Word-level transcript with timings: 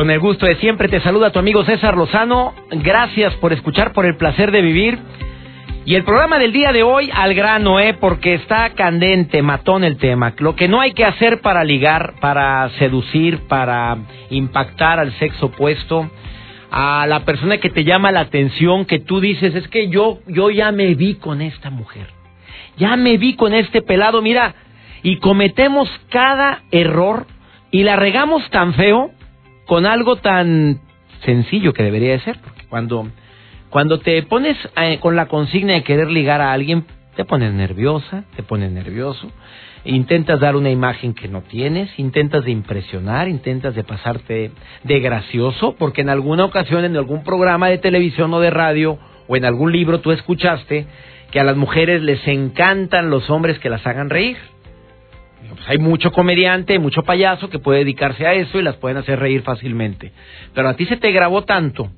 Con 0.00 0.10
el 0.10 0.18
gusto 0.18 0.46
de 0.46 0.56
siempre 0.56 0.88
te 0.88 0.98
saluda 1.00 1.30
tu 1.30 1.38
amigo 1.38 1.62
César 1.62 1.94
Lozano. 1.94 2.54
Gracias 2.70 3.34
por 3.34 3.52
escuchar, 3.52 3.92
por 3.92 4.06
el 4.06 4.16
placer 4.16 4.50
de 4.50 4.62
vivir. 4.62 4.98
Y 5.84 5.94
el 5.94 6.04
programa 6.04 6.38
del 6.38 6.54
día 6.54 6.72
de 6.72 6.82
hoy 6.82 7.10
al 7.12 7.34
grano, 7.34 7.78
¿eh? 7.78 7.92
Porque 7.92 8.32
está 8.32 8.70
candente, 8.70 9.42
matón 9.42 9.84
el 9.84 9.98
tema. 9.98 10.32
Lo 10.38 10.56
que 10.56 10.68
no 10.68 10.80
hay 10.80 10.94
que 10.94 11.04
hacer 11.04 11.42
para 11.42 11.64
ligar, 11.64 12.14
para 12.18 12.70
seducir, 12.78 13.40
para 13.46 13.98
impactar 14.30 15.00
al 15.00 15.12
sexo 15.18 15.48
opuesto, 15.48 16.10
a 16.70 17.06
la 17.06 17.26
persona 17.26 17.58
que 17.58 17.68
te 17.68 17.84
llama 17.84 18.10
la 18.10 18.20
atención, 18.20 18.86
que 18.86 19.00
tú 19.00 19.20
dices, 19.20 19.54
es 19.54 19.68
que 19.68 19.90
yo, 19.90 20.20
yo 20.26 20.48
ya 20.48 20.72
me 20.72 20.94
vi 20.94 21.16
con 21.16 21.42
esta 21.42 21.68
mujer. 21.68 22.06
Ya 22.78 22.96
me 22.96 23.18
vi 23.18 23.36
con 23.36 23.52
este 23.52 23.82
pelado, 23.82 24.22
mira. 24.22 24.54
Y 25.02 25.18
cometemos 25.18 25.90
cada 26.08 26.62
error 26.70 27.26
y 27.70 27.82
la 27.82 27.96
regamos 27.96 28.48
tan 28.48 28.72
feo 28.72 29.10
con 29.70 29.86
algo 29.86 30.16
tan 30.16 30.80
sencillo 31.24 31.72
que 31.72 31.84
debería 31.84 32.10
de 32.10 32.20
ser. 32.22 32.38
Cuando 32.68 33.06
cuando 33.68 34.00
te 34.00 34.20
pones 34.24 34.56
eh, 34.76 34.98
con 34.98 35.14
la 35.14 35.26
consigna 35.26 35.74
de 35.74 35.84
querer 35.84 36.10
ligar 36.10 36.40
a 36.40 36.52
alguien, 36.52 36.86
te 37.14 37.24
pones 37.24 37.52
nerviosa, 37.52 38.24
te 38.34 38.42
pones 38.42 38.72
nervioso, 38.72 39.30
intentas 39.84 40.40
dar 40.40 40.56
una 40.56 40.70
imagen 40.70 41.14
que 41.14 41.28
no 41.28 41.42
tienes, 41.42 41.88
intentas 42.00 42.44
de 42.44 42.50
impresionar, 42.50 43.28
intentas 43.28 43.76
de 43.76 43.84
pasarte 43.84 44.50
de 44.82 44.98
gracioso, 44.98 45.76
porque 45.78 46.00
en 46.00 46.08
alguna 46.08 46.46
ocasión 46.46 46.84
en 46.84 46.96
algún 46.96 47.22
programa 47.22 47.68
de 47.68 47.78
televisión 47.78 48.34
o 48.34 48.40
de 48.40 48.50
radio 48.50 48.98
o 49.28 49.36
en 49.36 49.44
algún 49.44 49.70
libro 49.70 50.00
tú 50.00 50.10
escuchaste 50.10 50.86
que 51.30 51.38
a 51.38 51.44
las 51.44 51.56
mujeres 51.56 52.02
les 52.02 52.26
encantan 52.26 53.08
los 53.08 53.30
hombres 53.30 53.60
que 53.60 53.70
las 53.70 53.86
hagan 53.86 54.10
reír. 54.10 54.36
Pues 55.54 55.68
hay 55.68 55.78
mucho 55.78 56.12
comediante, 56.12 56.78
mucho 56.78 57.02
payaso 57.02 57.50
que 57.50 57.58
puede 57.58 57.80
dedicarse 57.80 58.26
a 58.26 58.34
eso 58.34 58.58
y 58.58 58.62
las 58.62 58.76
pueden 58.76 58.98
hacer 58.98 59.18
reír 59.18 59.42
fácilmente. 59.42 60.12
Pero 60.54 60.68
a 60.68 60.74
ti 60.74 60.86
se 60.86 60.96
te 60.96 61.12
grabó 61.12 61.42
tanto 61.44 61.90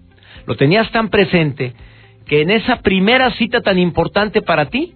lo 0.47 0.57
tenías 0.57 0.91
tan 0.91 1.09
presente 1.09 1.75
que 2.27 2.43
en 2.43 2.51
esa 2.51 2.77
primera 2.77 3.31
cita 3.33 3.61
tan 3.61 3.79
importante 3.79 4.43
para 4.43 4.67
ti, 4.67 4.95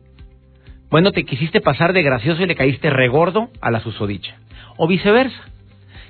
bueno, 0.91 1.13
te 1.13 1.25
quisiste 1.25 1.61
pasar 1.61 1.93
de 1.93 2.03
gracioso 2.03 2.43
y 2.43 2.47
le 2.47 2.55
caíste 2.55 2.91
regordo 2.91 3.51
a 3.61 3.71
la 3.71 3.81
susodicha. 3.81 4.37
O 4.77 4.87
viceversa, 4.87 5.41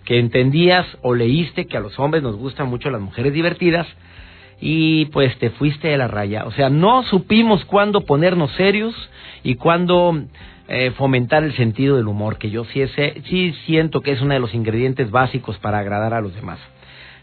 que 0.05 0.19
entendías 0.19 0.86
o 1.02 1.14
leíste 1.14 1.67
que 1.67 1.77
a 1.77 1.80
los 1.80 1.98
hombres 1.98 2.22
nos 2.22 2.36
gustan 2.36 2.69
mucho 2.69 2.91
las 2.91 3.00
mujeres 3.00 3.33
divertidas 3.33 3.86
y 4.61 5.06
pues 5.06 5.36
te 5.39 5.50
fuiste 5.50 5.89
de 5.89 5.97
la 5.97 6.08
raya. 6.08 6.44
O 6.47 6.52
sea, 6.52 6.70
no 6.70 7.02
supimos 7.05 7.64
cuándo 7.64 8.02
ponernos 8.02 8.52
serios 8.52 8.94
y 9.42 9.56
cuándo 9.56 10.22
eh, 10.69 10.91
fomentar 10.92 11.45
el 11.45 11.55
sentido 11.55 11.97
del 11.97 12.09
humor, 12.09 12.39
que 12.39 12.50
yo 12.50 12.64
sí, 12.64 12.81
ese, 12.81 13.22
sí 13.28 13.55
siento 13.67 14.00
que 14.00 14.12
es 14.12 14.20
uno 14.20 14.34
de 14.34 14.41
los 14.41 14.55
ingredientes 14.55 15.11
básicos 15.11 15.58
para 15.58 15.78
agradar 15.78 16.12
a 16.12 16.20
los 16.20 16.34
demás. 16.34 16.58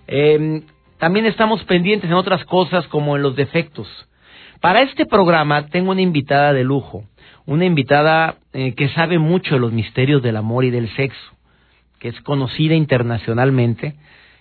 Eh, 0.08 0.62
también 0.98 1.26
estamos 1.26 1.64
pendientes 1.66 2.10
en 2.10 2.16
otras 2.16 2.46
cosas 2.46 2.88
como 2.88 3.18
en 3.18 3.22
los 3.22 3.36
defectos. 3.36 3.88
Para 4.62 4.82
este 4.82 5.06
programa 5.06 5.68
tengo 5.68 5.92
una 5.92 6.02
invitada 6.02 6.54
de 6.54 6.64
lujo, 6.64 7.04
una 7.46 7.66
invitada 7.66 8.38
eh, 8.54 8.74
que 8.76 8.88
sabe 8.88 9.20
mucho 9.20 9.56
de 9.56 9.60
los 9.60 9.74
misterios 9.74 10.24
del 10.24 10.38
amor 10.38 10.64
y 10.64 10.70
del 10.70 10.88
sexo, 10.96 11.34
que 12.00 12.08
es 12.08 12.22
conocida 12.22 12.76
internacionalmente 12.76 13.96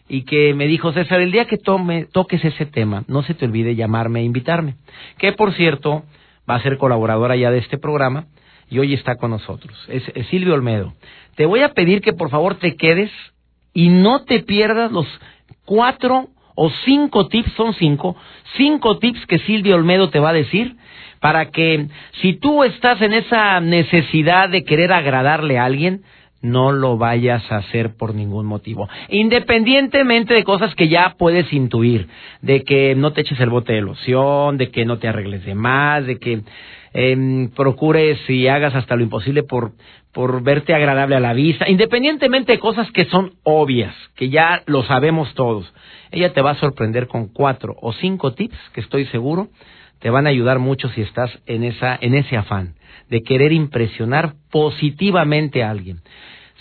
y 0.09 0.22
que 0.22 0.55
me 0.55 0.69
dijo, 0.69 0.93
César, 0.93 1.21
el 1.21 1.32
día 1.32 1.47
que 1.47 1.56
tome, 1.56 2.05
toques 2.05 2.44
ese 2.44 2.66
tema, 2.66 3.03
no 3.09 3.25
se 3.25 3.34
te 3.34 3.47
olvide 3.47 3.75
llamarme 3.75 4.21
e 4.21 4.25
invitarme. 4.25 4.76
Que 5.19 5.32
por 5.32 5.55
cierto, 5.55 6.05
va 6.49 6.55
a 6.55 6.62
ser 6.62 6.78
colaboradora 6.78 7.34
ya 7.34 7.50
de 7.50 7.59
este 7.59 7.78
programa 7.78 8.26
y 8.71 8.78
hoy 8.78 8.95
está 8.95 9.17
con 9.17 9.31
nosotros. 9.31 9.77
Es, 9.89 10.03
Silvio 10.28 10.55
Olmedo. 10.55 10.95
Te 11.37 11.47
voy 11.47 11.61
a 11.61 11.75
pedir 11.75 12.00
que 12.00 12.12
por 12.12 12.31
favor 12.31 12.56
te 12.56 12.77
quedes 12.77 13.11
y 13.75 13.89
no 13.89 14.25
te 14.25 14.41
pierdas 14.41 14.93
los 14.93 15.06
cuatro 15.65 16.28
o 16.55 16.71
cinco 16.84 17.28
tips, 17.28 17.53
son 17.53 17.75
cinco, 17.75 18.17
cinco 18.56 18.99
tips 18.99 19.27
que 19.27 19.39
Silvia 19.41 19.75
Olmedo 19.75 20.11
te 20.11 20.19
va 20.19 20.31
a 20.31 20.34
decir 20.34 20.77
para 21.21 21.50
que 21.50 21.87
si 22.21 22.34
tú 22.34 22.65
estás 22.65 23.00
en 23.00 23.15
esa 23.15 23.61
necesidad 23.61 24.49
de 24.49 24.65
querer 24.65 24.93
agradarle 24.93 25.59
a 25.59 25.65
alguien, 25.65 26.03
no 26.43 26.73
lo 26.73 26.99
vayas 26.99 27.50
a 27.50 27.59
hacer 27.59 27.97
por 27.97 28.15
ningún 28.15 28.47
motivo. 28.47 28.89
Independientemente 29.09 30.34
de 30.34 30.44
cosas 30.44 30.75
que 30.75 30.89
ya 30.89 31.15
puedes 31.17 31.53
intuir, 31.53 32.09
de 32.41 32.65
que 32.65 32.97
no 32.97 33.12
te 33.12 33.21
eches 33.21 33.39
el 33.41 33.50
bote 33.50 33.73
de 33.73 33.81
loción, 33.81 34.59
de 34.59 34.71
que 34.71 34.84
no 34.84 34.99
te 34.99 35.06
arregles 35.09 35.44
de 35.44 35.55
más, 35.55 36.05
de 36.05 36.19
que 36.19 36.43
eh, 36.94 37.48
procures 37.54 38.19
y 38.28 38.48
hagas 38.48 38.75
hasta 38.75 38.97
lo 38.97 39.03
imposible 39.03 39.42
por, 39.42 39.72
por 40.12 40.42
verte 40.42 40.75
agradable 40.75 41.16
a 41.16 41.20
la 41.20 41.32
vista, 41.32 41.69
independientemente 41.69 42.53
de 42.53 42.58
cosas 42.58 42.91
que 42.92 43.06
son 43.06 43.32
obvias, 43.42 43.94
que 44.16 44.28
ya 44.28 44.62
lo 44.66 44.82
sabemos 44.84 45.34
todos. 45.34 45.72
Ella 46.10 46.32
te 46.32 46.42
va 46.42 46.50
a 46.52 46.60
sorprender 46.60 47.06
con 47.06 47.28
cuatro 47.28 47.76
o 47.81 47.92
cinco 47.92 48.34
tips 48.34 48.56
que 48.72 48.81
estoy 48.81 49.06
seguro 49.06 49.48
te 50.02 50.10
van 50.10 50.26
a 50.26 50.31
ayudar 50.31 50.58
mucho 50.58 50.88
si 50.88 51.00
estás 51.00 51.31
en, 51.47 51.62
esa, 51.62 51.97
en 52.00 52.14
ese 52.14 52.36
afán 52.36 52.75
de 53.08 53.22
querer 53.22 53.52
impresionar 53.52 54.34
positivamente 54.50 55.62
a 55.62 55.70
alguien. 55.70 56.00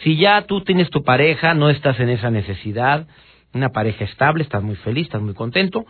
Si 0.04 0.16
ya 0.16 0.44
tú 0.44 0.62
tienes 0.62 0.90
tu 0.92 1.04
pareja, 1.04 1.56
no 1.56 1.70
estás 1.70 2.00
en 2.00 2.10
esa 2.10 2.30
necesidad, 2.30 3.08
una 3.54 3.70
pareja 3.70 4.06
estable, 4.06 4.44
estás 4.44 4.62
muy 4.62 4.76
feliz, 4.76 5.08
estás 5.08 5.24
muy 5.24 5.34
contento, 5.34 5.86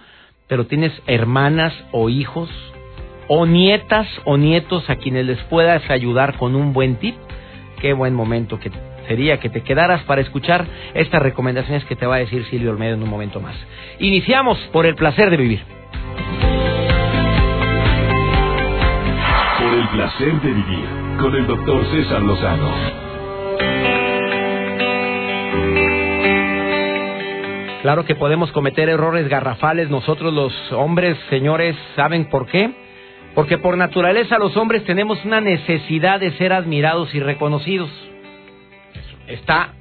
pero 0.47 0.65
tienes 0.65 0.93
hermanas 1.07 1.73
o 1.91 2.09
hijos 2.09 2.49
o 3.33 3.45
nietas 3.45 4.09
o 4.25 4.35
nietos 4.35 4.89
a 4.89 4.97
quienes 4.97 5.25
les 5.25 5.41
puedas 5.43 5.89
ayudar 5.89 6.35
con 6.37 6.53
un 6.53 6.73
buen 6.73 6.97
tip, 6.97 7.15
qué 7.79 7.93
buen 7.93 8.13
momento 8.13 8.59
que 8.59 8.69
sería 9.07 9.39
que 9.39 9.49
te 9.49 9.61
quedaras 9.61 10.03
para 10.03 10.19
escuchar 10.19 10.65
estas 10.95 11.21
recomendaciones 11.21 11.85
que 11.85 11.95
te 11.95 12.05
va 12.05 12.15
a 12.15 12.19
decir 12.19 12.43
Silvio 12.47 12.71
Olmedo 12.71 12.95
en 12.95 13.03
un 13.03 13.09
momento 13.09 13.39
más. 13.39 13.55
Iniciamos 13.99 14.57
por 14.73 14.85
el 14.85 14.95
placer 14.95 15.29
de 15.29 15.37
vivir. 15.37 15.63
Por 19.59 19.73
el 19.75 19.87
placer 19.93 20.41
de 20.41 20.49
vivir 20.49 20.85
con 21.17 21.33
el 21.33 21.47
doctor 21.47 21.85
César 21.85 22.21
Lozano. 22.23 22.69
Claro 27.81 28.03
que 28.03 28.15
podemos 28.15 28.51
cometer 28.51 28.89
errores 28.89 29.29
garrafales 29.29 29.89
nosotros 29.89 30.33
los 30.33 30.73
hombres, 30.73 31.17
señores, 31.29 31.77
¿saben 31.95 32.25
por 32.25 32.45
qué? 32.47 32.90
Porque 33.33 33.57
por 33.57 33.77
naturaleza 33.77 34.37
los 34.37 34.57
hombres 34.57 34.83
tenemos 34.83 35.23
una 35.23 35.39
necesidad 35.39 36.19
de 36.19 36.31
ser 36.33 36.51
admirados 36.51 37.13
y 37.15 37.19
reconocidos. 37.19 37.89
Está 39.27 39.73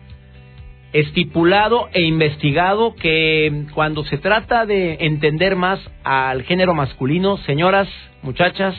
estipulado 0.92 1.88
e 1.92 2.02
investigado 2.02 2.94
que 2.94 3.66
cuando 3.74 4.04
se 4.04 4.18
trata 4.18 4.66
de 4.66 4.98
entender 5.00 5.56
más 5.56 5.80
al 6.04 6.42
género 6.42 6.74
masculino, 6.74 7.38
señoras, 7.38 7.88
muchachas, 8.22 8.76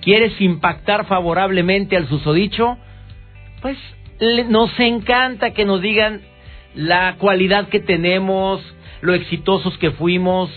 quieres 0.00 0.40
impactar 0.40 1.06
favorablemente 1.06 1.96
al 1.96 2.08
susodicho, 2.08 2.76
pues 3.60 3.76
nos 4.48 4.78
encanta 4.78 5.52
que 5.52 5.64
nos 5.64 5.80
digan 5.80 6.20
la 6.74 7.16
cualidad 7.18 7.68
que 7.68 7.80
tenemos, 7.80 8.60
lo 9.00 9.14
exitosos 9.14 9.76
que 9.78 9.90
fuimos, 9.90 10.50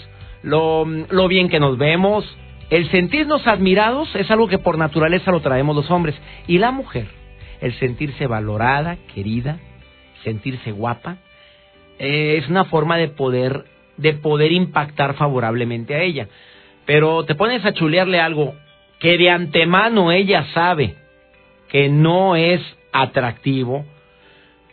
lo, 0.43 0.85
lo 0.85 1.27
bien 1.27 1.49
que 1.49 1.59
nos 1.59 1.77
vemos, 1.77 2.25
el 2.69 2.89
sentirnos 2.89 3.45
admirados 3.47 4.13
es 4.15 4.29
algo 4.31 4.47
que 4.47 4.57
por 4.57 4.77
naturaleza 4.77 5.31
lo 5.31 5.41
traemos 5.41 5.75
los 5.75 5.91
hombres. 5.91 6.15
Y 6.47 6.57
la 6.57 6.71
mujer, 6.71 7.07
el 7.61 7.73
sentirse 7.79 8.27
valorada, 8.27 8.97
querida, 9.13 9.59
sentirse 10.23 10.71
guapa, 10.71 11.17
eh, 11.99 12.39
es 12.41 12.49
una 12.49 12.65
forma 12.65 12.97
de 12.97 13.07
poder, 13.07 13.65
de 13.97 14.13
poder 14.13 14.51
impactar 14.51 15.13
favorablemente 15.13 15.95
a 15.95 16.01
ella. 16.01 16.27
Pero 16.85 17.23
te 17.25 17.35
pones 17.35 17.63
a 17.65 17.73
chulearle 17.73 18.19
algo 18.19 18.55
que 18.99 19.17
de 19.17 19.29
antemano 19.29 20.11
ella 20.11 20.47
sabe 20.53 20.95
que 21.69 21.89
no 21.89 22.35
es 22.35 22.61
atractivo, 22.91 23.85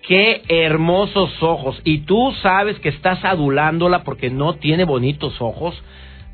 qué 0.07 0.43
hermosos 0.49 1.43
ojos, 1.43 1.81
y 1.85 1.99
tú 1.99 2.33
sabes 2.43 2.79
que 2.81 2.89
estás 2.89 3.25
adulándola 3.25 4.05
porque 4.05 4.31
no 4.31 4.55
tiene 4.55 4.85
bonitos 4.85 5.41
ojos, 5.41 5.81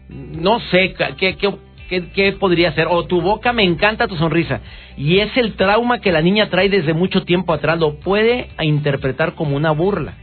no 0.09 0.61
sé, 0.71 0.95
¿qué, 1.19 1.37
¿qué, 1.37 2.09
¿qué 2.15 2.33
podría 2.33 2.73
ser? 2.73 2.87
O 2.91 3.05
tu 3.07 3.21
boca 3.21 3.53
me 3.53 3.63
encanta 3.63 4.07
tu 4.09 4.17
sonrisa. 4.17 4.61
Y 4.97 5.19
es 5.21 5.37
el 5.37 5.55
trauma 5.55 6.01
que 6.01 6.13
la 6.13 6.23
niña 6.23 6.49
trae 6.51 6.69
desde 6.69 6.93
mucho 6.95 7.23
tiempo 7.25 7.53
atrás, 7.53 7.79
lo 7.79 8.01
puede 8.01 8.49
interpretar 8.61 9.35
como 9.35 9.57
una 9.57 9.71
burla. 9.71 10.15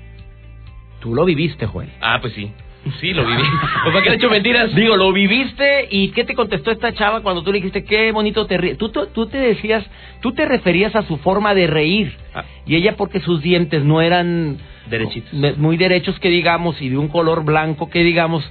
Tú 1.00 1.14
lo 1.14 1.24
viviste, 1.26 1.66
Joel. 1.66 1.90
Ah, 2.02 2.18
pues 2.22 2.34
sí. 2.34 2.52
Sí, 3.00 3.14
lo 3.14 3.26
viví. 3.26 3.42
Para 3.86 4.02
qué 4.04 4.10
le 4.10 4.16
he 4.16 4.18
hecho 4.20 4.30
mentiras. 4.30 4.76
Digo, 4.76 4.96
lo 4.96 5.12
viviste 5.12 5.88
y 5.90 6.10
¿qué 6.10 6.24
te 6.24 6.36
contestó 6.36 6.70
esta 6.72 6.94
chava 6.94 7.22
cuando 7.22 7.42
tú 7.44 7.52
le 7.52 7.58
dijiste 7.58 7.84
qué 7.84 8.12
bonito 8.12 8.46
te 8.46 8.58
ríes? 8.58 8.78
Tú, 8.78 8.90
tú, 8.90 9.08
tú 9.08 9.26
te 9.26 9.38
decías, 9.40 9.84
tú 10.22 10.34
te 10.34 10.46
referías 10.46 10.96
a 10.96 11.02
su 11.04 11.18
forma 11.18 11.56
de 11.56 11.66
reír 11.68 12.16
Ah. 12.36 12.44
y 12.66 12.76
ella 12.76 12.96
porque 12.96 13.22
sus 13.22 13.42
dientes 13.42 13.84
no 13.84 14.02
eran 14.02 14.58
Derechitos. 14.88 15.34
muy 15.58 15.78
derechos 15.78 16.20
que 16.20 16.30
digamos 16.30 16.80
y 16.80 16.90
de 16.90 16.98
un 16.98 17.08
color 17.08 17.44
blanco 17.44 17.90
que 17.90 18.04
digamos, 18.04 18.44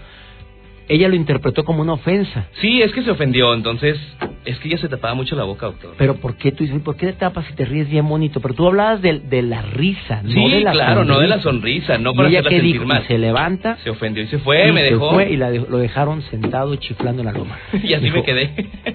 ella 0.88 1.08
lo 1.08 1.14
interpretó 1.16 1.64
como 1.64 1.82
una 1.82 1.94
ofensa. 1.94 2.46
Sí, 2.60 2.82
es 2.82 2.92
que 2.92 3.02
se 3.02 3.10
ofendió, 3.10 3.54
entonces 3.54 3.98
es 4.44 4.58
que 4.58 4.68
ella 4.68 4.76
se 4.78 4.88
tapaba 4.88 5.14
mucho 5.14 5.34
la 5.36 5.44
boca, 5.44 5.66
doctor. 5.66 5.94
Pero 5.96 6.16
¿por 6.16 6.36
qué 6.36 6.52
tú 6.52 6.64
dices, 6.64 6.80
por 6.82 6.96
qué 6.96 7.06
te 7.06 7.12
tapas 7.14 7.48
y 7.50 7.54
te 7.54 7.64
ríes 7.64 7.88
bien 7.88 8.06
bonito? 8.06 8.40
Pero 8.40 8.52
tú 8.54 8.66
hablabas 8.66 9.00
de, 9.00 9.20
de 9.20 9.40
la 9.42 9.62
risa, 9.62 10.20
no 10.22 10.48
de 10.48 10.60
la 10.60 10.72
claro, 10.72 11.04
no 11.04 11.18
de 11.20 11.28
la 11.28 11.40
sonrisa. 11.40 11.96
no 11.98 12.10
¿Y 12.12 12.14
para 12.16 12.28
ella 12.28 12.40
hacerla 12.40 12.58
sentir 12.58 12.72
dijo? 12.74 12.84
mal. 12.86 13.02
Y 13.02 13.06
se 13.06 13.18
levanta 13.18 13.76
Se 13.82 13.90
ofendió 13.90 14.22
y 14.22 14.26
se 14.26 14.38
fue, 14.38 14.68
y 14.68 14.72
me 14.72 14.82
se 14.82 14.90
dejó. 14.90 15.10
fue 15.12 15.30
y 15.30 15.36
la 15.36 15.50
lo 15.50 15.78
dejaron 15.78 16.20
sentado 16.22 16.74
y 16.74 16.78
chiflando 16.78 17.22
en 17.22 17.26
la 17.26 17.32
loma. 17.32 17.58
Y 17.82 17.94
así 17.94 18.04
Dijo, 18.04 18.16
me 18.16 18.22
quedé. 18.24 18.50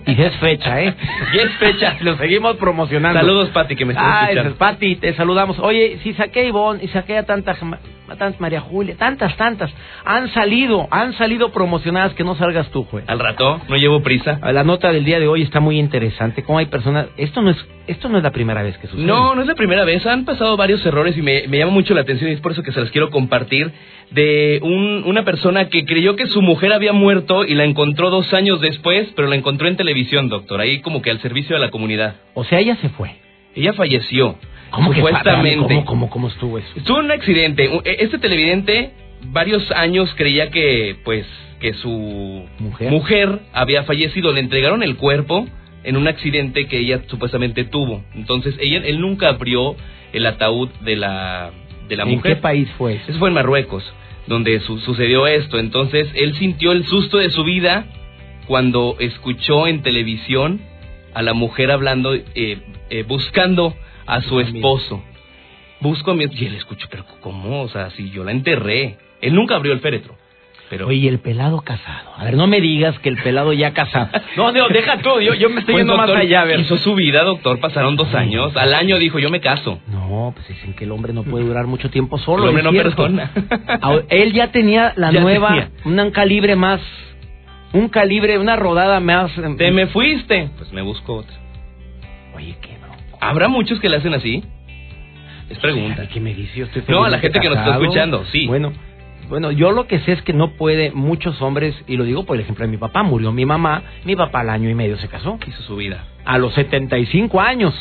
Y 0.05 0.21
es 0.21 0.35
fecha, 0.37 0.81
¿eh? 0.83 0.93
Ya 1.35 1.41
es 1.43 1.51
fecha. 1.57 1.97
Lo 2.01 2.15
seguimos 2.17 2.55
promocionando. 2.57 3.19
Saludos, 3.19 3.49
Pati, 3.49 3.75
que 3.75 3.85
me 3.85 3.93
estás 3.93 4.05
Ah, 4.07 4.23
escuchando. 4.25 4.49
es 4.51 4.55
Pati, 4.57 4.95
te 4.97 5.13
saludamos. 5.15 5.57
Oye, 5.59 5.97
si 6.03 6.13
saqué 6.13 6.41
a 6.41 6.43
Ivonne 6.45 6.83
y 6.83 6.87
saqué 6.89 7.17
a 7.17 7.23
tantas, 7.25 7.61
a 7.61 7.65
tantas 8.17 8.39
María 8.41 8.61
Julia, 8.61 8.95
tantas, 8.97 9.35
tantas, 9.37 9.71
han 10.05 10.31
salido, 10.33 10.87
han 10.91 11.13
salido 11.13 11.51
promocionadas 11.51 12.13
que 12.13 12.23
no 12.23 12.35
salgas 12.35 12.69
tú, 12.71 12.83
juez. 12.83 13.05
Al 13.07 13.19
rato, 13.19 13.61
no 13.69 13.75
llevo 13.77 14.01
prisa. 14.01 14.39
La 14.51 14.63
nota 14.63 14.91
del 14.91 15.03
día 15.05 15.19
de 15.19 15.27
hoy 15.27 15.41
está 15.43 15.59
muy 15.59 15.77
interesante. 15.79 16.43
Cómo 16.43 16.59
hay 16.59 16.65
personas, 16.67 17.07
esto 17.17 17.41
no 17.41 17.51
es, 17.51 17.57
esto 17.87 18.09
no 18.09 18.17
es 18.17 18.23
la 18.23 18.31
primera 18.31 18.61
vez 18.63 18.77
que 18.77 18.87
sucede. 18.87 19.05
No, 19.05 19.35
no 19.35 19.41
es 19.41 19.47
la 19.47 19.55
primera 19.55 19.83
vez. 19.85 20.05
Han 20.05 20.25
pasado 20.25 20.55
varios 20.57 20.85
errores 20.85 21.17
y 21.17 21.21
me, 21.21 21.47
me 21.47 21.57
llama 21.57 21.71
mucho 21.71 21.93
la 21.93 22.01
atención 22.01 22.29
y 22.29 22.33
es 22.33 22.41
por 22.41 22.51
eso 22.51 22.63
que 22.63 22.71
se 22.71 22.79
los 22.79 22.91
quiero 22.91 23.09
compartir. 23.09 23.71
De 24.11 24.59
un- 24.63 25.03
una 25.05 25.23
persona 25.23 25.69
que 25.69 25.85
creyó 25.85 26.15
que 26.15 26.25
su 26.27 26.41
mujer 26.41 26.73
había 26.73 26.93
muerto 26.93 27.45
y 27.45 27.53
la 27.53 27.63
encontró 27.65 28.09
dos 28.09 28.33
años 28.33 28.59
después, 28.59 29.07
pero 29.15 29.27
la 29.27 29.35
encontró 29.35 29.67
en 29.67 29.75
televisión, 29.77 30.29
doctor. 30.29 30.59
Ahí 30.61 30.81
como 30.81 31.01
que 31.01 31.11
al 31.11 31.19
servicio 31.19 31.55
de 31.55 31.61
la 31.61 31.69
comunidad. 31.69 32.15
O 32.33 32.43
sea, 32.43 32.59
ella 32.59 32.75
se 32.77 32.89
fue. 32.89 33.11
Ella 33.55 33.73
falleció. 33.73 34.35
¿Cómo 34.71 34.91
que 34.91 34.97
supuestamente. 34.97 35.57
¿Cómo, 35.67 35.85
cómo, 35.85 36.09
cómo 36.09 36.27
estuvo 36.27 36.57
eso? 36.57 36.67
Estuvo 36.75 36.99
en 36.99 37.05
un 37.05 37.11
accidente. 37.11 37.67
Un- 37.69 37.81
Este 37.85 38.17
televidente 38.19 38.91
varios 39.23 39.69
años 39.71 40.13
creía 40.15 40.49
que, 40.51 40.95
pues, 41.03 41.25
que 41.59 41.73
su 41.73 42.45
Mujer. 42.59 43.39
había 43.53 43.83
fallecido. 43.83 44.31
Le 44.31 44.39
entregaron 44.41 44.81
el 44.83 44.95
cuerpo 44.95 45.47
en 45.83 45.97
un 45.97 46.07
accidente 46.07 46.67
que 46.67 46.77
ella 46.79 47.01
supuestamente 47.07 47.63
tuvo. 47.65 48.03
Entonces, 48.15 48.55
ella, 48.59 48.81
él 48.85 48.99
nunca 49.01 49.29
abrió 49.29 49.75
el 50.13 50.25
ataúd 50.25 50.69
de 50.81 50.95
la, 50.95 51.51
de 51.87 51.97
la 51.97 52.03
¿En 52.03 52.09
mujer. 52.09 52.35
qué 52.35 52.41
país 52.41 52.69
fue 52.77 52.95
eso? 52.95 53.03
Eso 53.09 53.19
fue 53.19 53.29
en 53.29 53.35
Marruecos, 53.35 53.83
donde 54.27 54.59
su- 54.61 54.79
sucedió 54.79 55.25
esto. 55.27 55.57
Entonces, 55.59 56.07
él 56.15 56.35
sintió 56.35 56.71
el 56.71 56.85
susto 56.85 57.17
de 57.17 57.29
su 57.29 57.43
vida 57.43 57.85
cuando 58.47 58.95
escuchó 58.99 59.67
en 59.67 59.81
televisión 59.81 60.61
a 61.13 61.21
la 61.21 61.33
mujer 61.33 61.71
hablando, 61.71 62.13
eh, 62.15 62.23
eh, 62.89 63.03
buscando 63.07 63.75
a 64.09 64.21
su 64.21 64.39
esposo. 64.39 65.03
Busco 65.81 66.11
a 66.11 66.15
mi... 66.15 66.25
Y 66.31 66.45
él 66.45 66.55
escuchó, 66.55 66.87
pero 66.91 67.05
¿cómo? 67.21 67.61
O 67.61 67.69
sea, 67.69 67.89
si 67.91 68.09
yo 68.11 68.23
la 68.23 68.31
enterré. 68.31 68.97
Él 69.21 69.33
nunca 69.35 69.55
abrió 69.55 69.71
el 69.73 69.79
féretro. 69.79 70.15
Pero... 70.69 70.87
Oye, 70.87 70.97
y 70.97 71.07
el 71.07 71.19
pelado 71.19 71.61
casado. 71.61 72.11
A 72.15 72.23
ver, 72.25 72.35
no 72.37 72.45
me 72.45 72.61
digas 72.61 72.99
que 72.99 73.09
el 73.09 73.17
pelado 73.17 73.53
ya 73.53 73.73
casado. 73.73 74.09
No, 74.37 74.51
no, 74.51 74.67
deja 74.69 74.97
tú. 74.99 75.19
Yo, 75.19 75.33
yo 75.33 75.49
me 75.49 75.61
estoy 75.61 75.73
Pues, 75.73 75.81
yendo 75.83 75.95
más 75.97 76.07
doctor, 76.07 76.21
allá, 76.21 76.41
a 76.41 76.45
ver. 76.45 76.59
Hizo 76.59 76.77
su 76.77 76.93
vida, 76.95 77.23
doctor. 77.23 77.59
Pasaron 77.59 77.95
dos 77.95 78.07
Ay. 78.13 78.27
años. 78.27 78.55
Al 78.55 78.73
año 78.73 78.97
dijo, 78.99 79.17
yo 79.19 79.29
me 79.31 79.39
caso. 79.41 79.79
No, 79.87 80.31
pues 80.35 80.47
dicen 80.47 80.73
que 80.73 80.83
el 80.83 80.91
hombre 80.91 81.11
no 81.13 81.23
puede 81.23 81.45
durar 81.47 81.65
mucho 81.65 81.89
tiempo 81.89 82.17
solo. 82.19 82.43
El 82.43 82.49
hombre 82.49 82.63
no 82.63 82.71
cierto. 82.71 82.95
perdona. 83.03 83.31
Ah, 83.81 83.99
Él 84.09 84.33
ya 84.33 84.51
tenía 84.51 84.93
la 84.95 85.11
Ya 85.11 85.21
nueva, 85.21 85.47
tenía. 85.47 85.71
un 86.05 86.11
calibre 86.11 86.55
más, 86.55 86.81
un 87.73 87.87
calibre, 87.89 88.37
una 88.37 88.55
rodada 88.55 88.99
más. 88.99 89.35
em, 89.37 89.57
Te 89.57 89.71
me 89.71 89.87
fuiste. 89.87 90.49
Pues 90.57 90.71
me 90.71 90.81
busco 90.83 91.15
otra. 91.15 91.35
Oye, 92.35 92.55
qué. 92.61 92.77
¿Habrá 93.19 93.47
muchos 93.47 93.79
que 93.79 93.89
le 93.89 93.97
hacen 93.97 94.13
así? 94.13 94.43
Es 95.49 95.57
pregunta. 95.59 96.07
¿Qué 96.07 96.19
me 96.19 96.33
dice? 96.33 96.59
Yo 96.59 96.65
estoy 96.65 96.83
No, 96.87 97.03
a 97.03 97.09
la 97.09 97.19
gente 97.19 97.39
que 97.39 97.49
nos 97.49 97.57
está 97.57 97.71
escuchando, 97.71 98.23
sí. 98.31 98.47
Bueno, 98.47 98.71
bueno, 99.29 99.51
yo 99.51 99.71
lo 99.71 99.87
que 99.87 99.99
sé 99.99 100.13
es 100.13 100.21
que 100.21 100.33
no 100.33 100.51
puede 100.51 100.91
muchos 100.91 101.41
hombres, 101.41 101.75
y 101.87 101.97
lo 101.97 102.03
digo 102.03 102.25
por 102.25 102.35
el 102.35 102.41
ejemplo 102.41 102.65
de 102.65 102.71
mi 102.71 102.77
papá, 102.77 103.03
murió 103.03 103.31
mi 103.31 103.45
mamá, 103.45 103.83
mi 104.05 104.15
papá 104.15 104.41
al 104.41 104.49
año 104.49 104.69
y 104.69 104.75
medio 104.75 104.97
se 104.97 105.07
casó, 105.07 105.37
Hizo 105.45 105.61
su 105.63 105.75
vida. 105.75 106.05
a 106.25 106.37
los 106.37 106.53
75 106.53 107.39
años, 107.41 107.73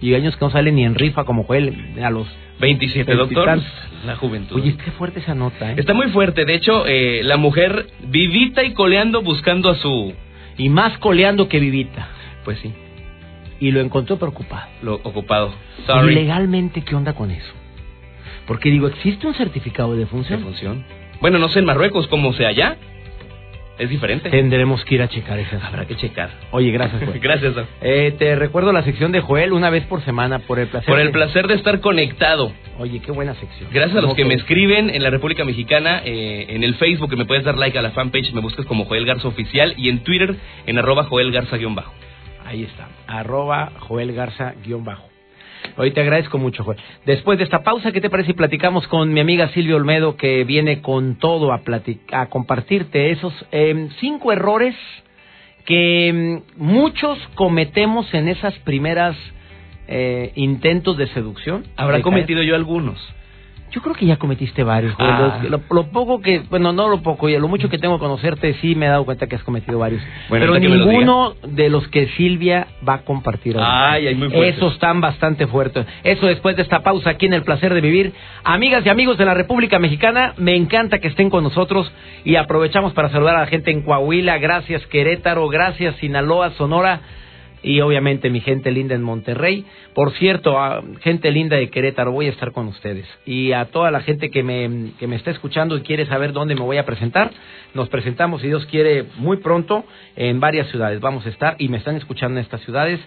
y 0.00 0.14
años 0.14 0.36
que 0.36 0.44
no 0.44 0.50
salen 0.50 0.74
ni 0.76 0.84
en 0.84 0.94
rifa 0.94 1.24
como 1.24 1.44
fue 1.44 1.58
él, 1.58 1.94
a 2.02 2.10
los... 2.10 2.26
27, 2.58 3.14
doctor. 3.14 3.46
Veintitantos. 3.46 4.06
La 4.06 4.16
juventud. 4.16 4.56
Oye, 4.56 4.76
qué 4.82 4.90
fuerte 4.92 5.20
esa 5.20 5.34
nota, 5.34 5.72
¿eh? 5.72 5.74
Está 5.76 5.92
muy 5.92 6.06
fuerte. 6.08 6.46
De 6.46 6.54
hecho, 6.54 6.86
eh, 6.86 7.20
la 7.22 7.36
mujer 7.36 7.86
vivita 8.08 8.62
y 8.62 8.72
coleando 8.72 9.20
buscando 9.20 9.68
a 9.68 9.74
su... 9.74 10.14
Y 10.56 10.70
más 10.70 10.96
coleando 10.98 11.48
que 11.48 11.60
vivita. 11.60 12.08
Pues 12.46 12.58
sí, 12.60 12.72
Y 13.60 13.70
lo 13.70 13.80
encontró 13.80 14.18
preocupado. 14.18 14.66
lo 14.82 14.94
ocupado. 15.02 15.52
¿Y 15.82 15.86
Sorry. 15.86 16.14
legalmente 16.14 16.82
qué 16.82 16.94
onda 16.94 17.14
con 17.14 17.30
eso? 17.30 17.52
Porque 18.46 18.70
digo, 18.70 18.86
¿existe 18.88 19.26
un 19.26 19.34
certificado 19.34 19.90
de 19.92 19.96
¿De 19.98 20.04
defunción? 20.04 20.42
función? 20.42 20.84
Bueno, 21.20 21.38
no 21.38 21.48
sé 21.48 21.58
en 21.60 21.64
Marruecos 21.64 22.06
cómo 22.08 22.32
sea 22.34 22.48
allá. 22.48 22.76
Es 23.78 23.90
diferente. 23.90 24.30
Tendremos 24.30 24.82
que 24.86 24.94
ir 24.94 25.02
a 25.02 25.08
checar 25.08 25.38
esas. 25.38 25.62
Habrá 25.62 25.84
que 25.84 25.96
checar. 25.96 26.30
Oye, 26.50 26.70
gracias. 26.70 27.02
Gracias. 27.20 27.54
Eh, 27.82 28.14
te 28.18 28.34
recuerdo 28.34 28.72
la 28.72 28.82
sección 28.82 29.12
de 29.12 29.20
Joel 29.20 29.52
una 29.52 29.68
vez 29.68 29.84
por 29.84 30.02
semana 30.02 30.38
por 30.38 30.58
el 30.58 30.68
placer. 30.68 30.88
Por 30.88 30.98
el 30.98 31.08
de- 31.08 31.12
placer 31.12 31.46
de 31.46 31.54
estar 31.54 31.80
conectado. 31.80 32.52
Oye, 32.78 33.00
qué 33.00 33.12
buena 33.12 33.34
sección. 33.34 33.68
Gracias 33.72 33.98
a 33.98 34.00
los 34.00 34.14
que 34.14 34.24
me 34.24 34.32
escriben 34.32 34.88
en 34.88 35.02
la 35.02 35.10
República 35.10 35.44
Mexicana, 35.44 36.00
eh, 36.06 36.46
en 36.50 36.64
el 36.64 36.74
Facebook, 36.76 37.10
que 37.10 37.16
me 37.16 37.26
puedes 37.26 37.44
dar 37.44 37.58
like 37.58 37.78
a 37.78 37.82
la 37.82 37.90
fanpage, 37.90 38.32
me 38.32 38.40
buscas 38.40 38.64
como 38.64 38.86
Joel 38.86 39.04
Garza 39.04 39.28
Oficial, 39.28 39.74
y 39.76 39.90
en 39.90 39.98
Twitter, 40.04 40.36
en 40.66 40.78
arroba 40.78 41.04
Joel 41.04 41.30
Garza-bajo. 41.30 41.92
Ahí 42.46 42.62
está. 42.62 42.88
Arroba 43.08 43.72
Joel 43.80 44.12
Garza 44.12 44.54
guion 44.64 44.84
bajo. 44.84 45.08
Hoy 45.76 45.90
te 45.90 46.00
agradezco 46.00 46.38
mucho, 46.38 46.62
Joel. 46.62 46.78
Después 47.04 47.38
de 47.38 47.44
esta 47.44 47.64
pausa, 47.64 47.90
¿qué 47.90 48.00
te 48.00 48.08
parece 48.08 48.28
si 48.28 48.32
platicamos 48.34 48.86
con 48.86 49.12
mi 49.12 49.18
amiga 49.18 49.48
Silvia 49.48 49.74
Olmedo, 49.74 50.16
que 50.16 50.44
viene 50.44 50.80
con 50.80 51.16
todo 51.16 51.52
a, 51.52 52.26
compartirte 52.26 53.10
esos 53.10 53.34
eh, 53.50 53.88
cinco 53.98 54.32
errores 54.32 54.76
que 55.64 56.42
mm, 56.56 56.62
muchos 56.62 57.18
cometemos 57.34 58.14
en 58.14 58.28
esas 58.28 58.54
primeras 58.60 59.16
eh, 59.88 60.30
intentos 60.36 60.96
de 60.96 61.08
seducción? 61.08 61.64
Habrá 61.76 61.96
De 61.96 62.02
cometido 62.04 62.42
yo 62.42 62.54
algunos. 62.54 62.96
Yo 63.72 63.82
creo 63.82 63.94
que 63.94 64.06
ya 64.06 64.16
cometiste 64.16 64.62
varios. 64.62 64.94
Ah. 64.98 65.40
Lo, 65.48 65.60
lo 65.70 65.90
poco 65.90 66.20
que, 66.20 66.40
bueno, 66.50 66.72
no 66.72 66.88
lo 66.88 67.02
poco, 67.02 67.28
ya 67.28 67.38
lo 67.38 67.48
mucho 67.48 67.68
que 67.68 67.78
tengo 67.78 67.96
que 67.96 68.00
conocerte, 68.00 68.54
sí 68.60 68.74
me 68.74 68.86
he 68.86 68.88
dado 68.88 69.04
cuenta 69.04 69.26
que 69.26 69.36
has 69.36 69.42
cometido 69.42 69.78
varios. 69.78 70.02
Bueno, 70.28 70.44
Pero 70.44 70.54
lo 70.54 70.60
ninguno 70.60 71.34
de 71.46 71.68
los 71.68 71.86
que 71.88 72.08
Silvia 72.16 72.68
va 72.86 72.94
a 72.94 72.98
compartir. 73.02 73.56
Ay, 73.58 74.06
ay, 74.06 74.14
muy. 74.14 74.32
Esos 74.46 74.74
están 74.74 75.00
bastante 75.00 75.46
fuertes. 75.46 75.86
Eso 76.04 76.26
después 76.26 76.56
de 76.56 76.62
esta 76.62 76.82
pausa 76.82 77.10
aquí 77.10 77.26
en 77.26 77.34
El 77.34 77.42
Placer 77.42 77.74
de 77.74 77.80
Vivir. 77.80 78.12
Amigas 78.44 78.84
y 78.86 78.88
amigos 78.88 79.18
de 79.18 79.24
la 79.24 79.34
República 79.34 79.78
Mexicana, 79.78 80.34
me 80.36 80.54
encanta 80.54 80.98
que 80.98 81.08
estén 81.08 81.30
con 81.30 81.42
nosotros 81.42 81.90
y 82.24 82.36
aprovechamos 82.36 82.92
para 82.92 83.10
saludar 83.10 83.36
a 83.36 83.40
la 83.40 83.46
gente 83.46 83.70
en 83.70 83.82
Coahuila. 83.82 84.38
Gracias 84.38 84.86
Querétaro, 84.86 85.48
gracias 85.48 85.96
Sinaloa, 85.96 86.50
Sonora 86.52 87.00
y 87.66 87.80
obviamente 87.80 88.30
mi 88.30 88.40
gente 88.40 88.70
linda 88.70 88.94
en 88.94 89.02
Monterrey. 89.02 89.66
Por 89.92 90.12
cierto, 90.12 90.56
gente 91.00 91.32
linda 91.32 91.56
de 91.56 91.68
Querétaro, 91.68 92.12
voy 92.12 92.26
a 92.26 92.30
estar 92.30 92.52
con 92.52 92.68
ustedes. 92.68 93.06
Y 93.26 93.50
a 93.50 93.64
toda 93.66 93.90
la 93.90 94.00
gente 94.02 94.30
que 94.30 94.44
me, 94.44 94.92
que 95.00 95.08
me 95.08 95.16
está 95.16 95.32
escuchando 95.32 95.76
y 95.76 95.80
quiere 95.80 96.06
saber 96.06 96.32
dónde 96.32 96.54
me 96.54 96.60
voy 96.60 96.76
a 96.76 96.86
presentar, 96.86 97.32
nos 97.74 97.88
presentamos, 97.88 98.40
si 98.40 98.46
Dios 98.46 98.64
quiere, 98.66 99.06
muy 99.16 99.38
pronto 99.38 99.84
en 100.14 100.38
varias 100.38 100.68
ciudades. 100.68 101.00
Vamos 101.00 101.26
a 101.26 101.28
estar, 101.28 101.56
y 101.58 101.68
me 101.68 101.78
están 101.78 101.96
escuchando 101.96 102.38
en 102.38 102.44
estas 102.44 102.60
ciudades, 102.60 103.00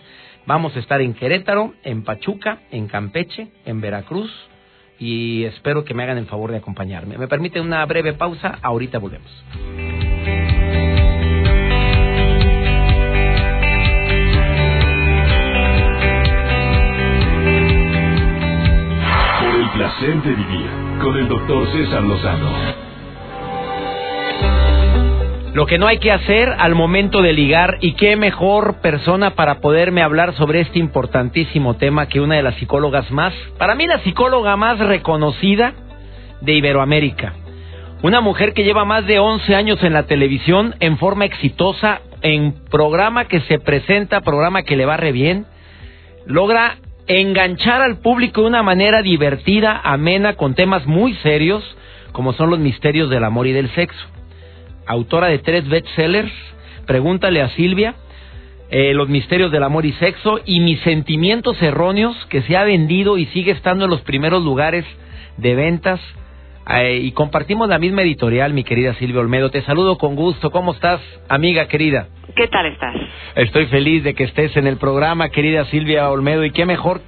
vamos 0.45 0.75
a 0.75 0.79
estar 0.79 0.99
en 0.99 1.13
Querétaro, 1.13 1.73
en 1.83 2.03
Pachuca, 2.03 2.59
en 2.69 2.89
Campeche, 2.89 3.47
en 3.65 3.79
Veracruz. 3.79 4.29
Y 4.99 5.45
espero 5.45 5.85
que 5.85 5.93
me 5.93 6.03
hagan 6.03 6.17
el 6.17 6.25
favor 6.25 6.51
de 6.51 6.57
acompañarme. 6.57 7.17
¿Me 7.17 7.29
permite 7.29 7.61
una 7.61 7.85
breve 7.85 8.11
pausa? 8.11 8.59
Ahorita 8.61 8.99
volvemos. 8.99 9.99
Placer 20.00 20.15
con 21.01 21.18
el 21.18 21.27
doctor 21.27 21.68
César 21.74 22.03
Lozano. 22.03 22.50
Lo 25.53 25.65
que 25.65 25.77
no 25.77 25.88
hay 25.88 25.98
que 25.98 26.12
hacer 26.12 26.50
al 26.58 26.74
momento 26.75 27.22
de 27.22 27.34
ligar 27.34 27.77
y 27.82 27.94
qué 27.94 28.15
mejor 28.15 28.79
persona 28.82 29.32
para 29.32 29.60
poderme 29.60 30.01
hablar 30.01 30.36
sobre 30.36 30.62
este 30.62 30.79
importantísimo 30.79 31.75
tema 31.75 32.08
que 32.08 32.22
una 32.22 32.36
de 32.36 32.44
las 32.44 32.56
psicólogas 32.56 33.12
más, 33.12 33.34
para 33.58 33.75
mí 33.75 33.88
la 33.88 34.00
psicóloga 34.00 34.56
más 34.56 34.79
reconocida 34.79 35.74
de 36.41 36.53
Iberoamérica. 36.53 37.34
Una 38.01 38.22
mujer 38.22 38.53
que 38.53 38.63
lleva 38.63 38.86
más 38.86 39.06
de 39.06 39.20
11 39.20 39.53
años 39.53 39.84
en 39.84 39.94
la 39.94 40.03
televisión 40.03 40.75
en 40.79 40.98
forma 40.98 41.25
exitosa, 41.25 42.00
en 42.22 42.53
programa 42.70 43.25
que 43.25 43.41
se 43.41 43.60
presenta, 43.60 44.22
programa 44.22 44.63
que 44.63 44.77
le 44.77 44.86
va 44.86 44.96
re 44.96 45.12
bien, 45.12 45.46
logra 46.25 46.77
enganchar 47.09 47.81
al 47.81 47.97
público 47.97 48.41
de 48.41 48.47
una 48.47 48.61
manera 48.61 49.01
divertida, 49.01 49.81
amena, 49.83 50.35
con 50.35 50.53
temas 50.53 50.85
muy 50.85 51.15
serios, 51.15 51.63
como 52.11 52.33
son 52.33 52.51
los 52.51 52.59
misterios 52.59 53.09
del 53.09 53.23
amor 53.23 53.47
y 53.47 53.51
del 53.51 53.69
sexo. 53.71 54.07
Autora 54.85 55.27
de 55.27 55.39
tres 55.39 55.67
bestsellers, 55.67 56.31
Pregúntale 56.85 57.41
a 57.41 57.49
Silvia, 57.49 57.95
eh, 58.69 58.93
Los 58.93 59.09
misterios 59.09 59.51
del 59.51 59.63
amor 59.63 59.87
y 59.87 59.93
sexo 59.93 60.39
y 60.45 60.59
Mis 60.59 60.79
sentimientos 60.81 61.59
erróneos, 61.61 62.15
que 62.27 62.43
se 62.43 62.55
ha 62.55 62.63
vendido 62.63 63.17
y 63.17 63.25
sigue 63.27 63.51
estando 63.51 63.85
en 63.85 63.91
los 63.91 64.01
primeros 64.01 64.43
lugares 64.43 64.85
de 65.37 65.55
ventas. 65.55 65.99
Eh, 66.67 66.99
y 67.03 67.11
compartimos 67.13 67.67
la 67.67 67.79
misma 67.79 68.03
editorial, 68.03 68.53
mi 68.53 68.63
querida 68.63 68.93
Silvia 68.95 69.21
Olmedo. 69.21 69.49
Te 69.49 69.61
saludo 69.63 69.97
con 69.97 70.15
gusto. 70.15 70.51
¿Cómo 70.51 70.73
estás, 70.73 71.01
amiga 71.27 71.67
querida? 71.67 72.07
¿Qué 72.35 72.47
tal 72.47 72.65
estás? 72.67 72.95
Estoy 73.35 73.65
feliz 73.67 74.03
de 74.03 74.13
que 74.13 74.25
estés 74.25 74.55
en 74.55 74.67
el 74.67 74.77
programa, 74.77 75.29
querida 75.29 75.65
Silvia 75.65 76.09
Olmedo. 76.09 76.45
Y 76.45 76.51
qué 76.51 76.65
mejor 76.65 77.01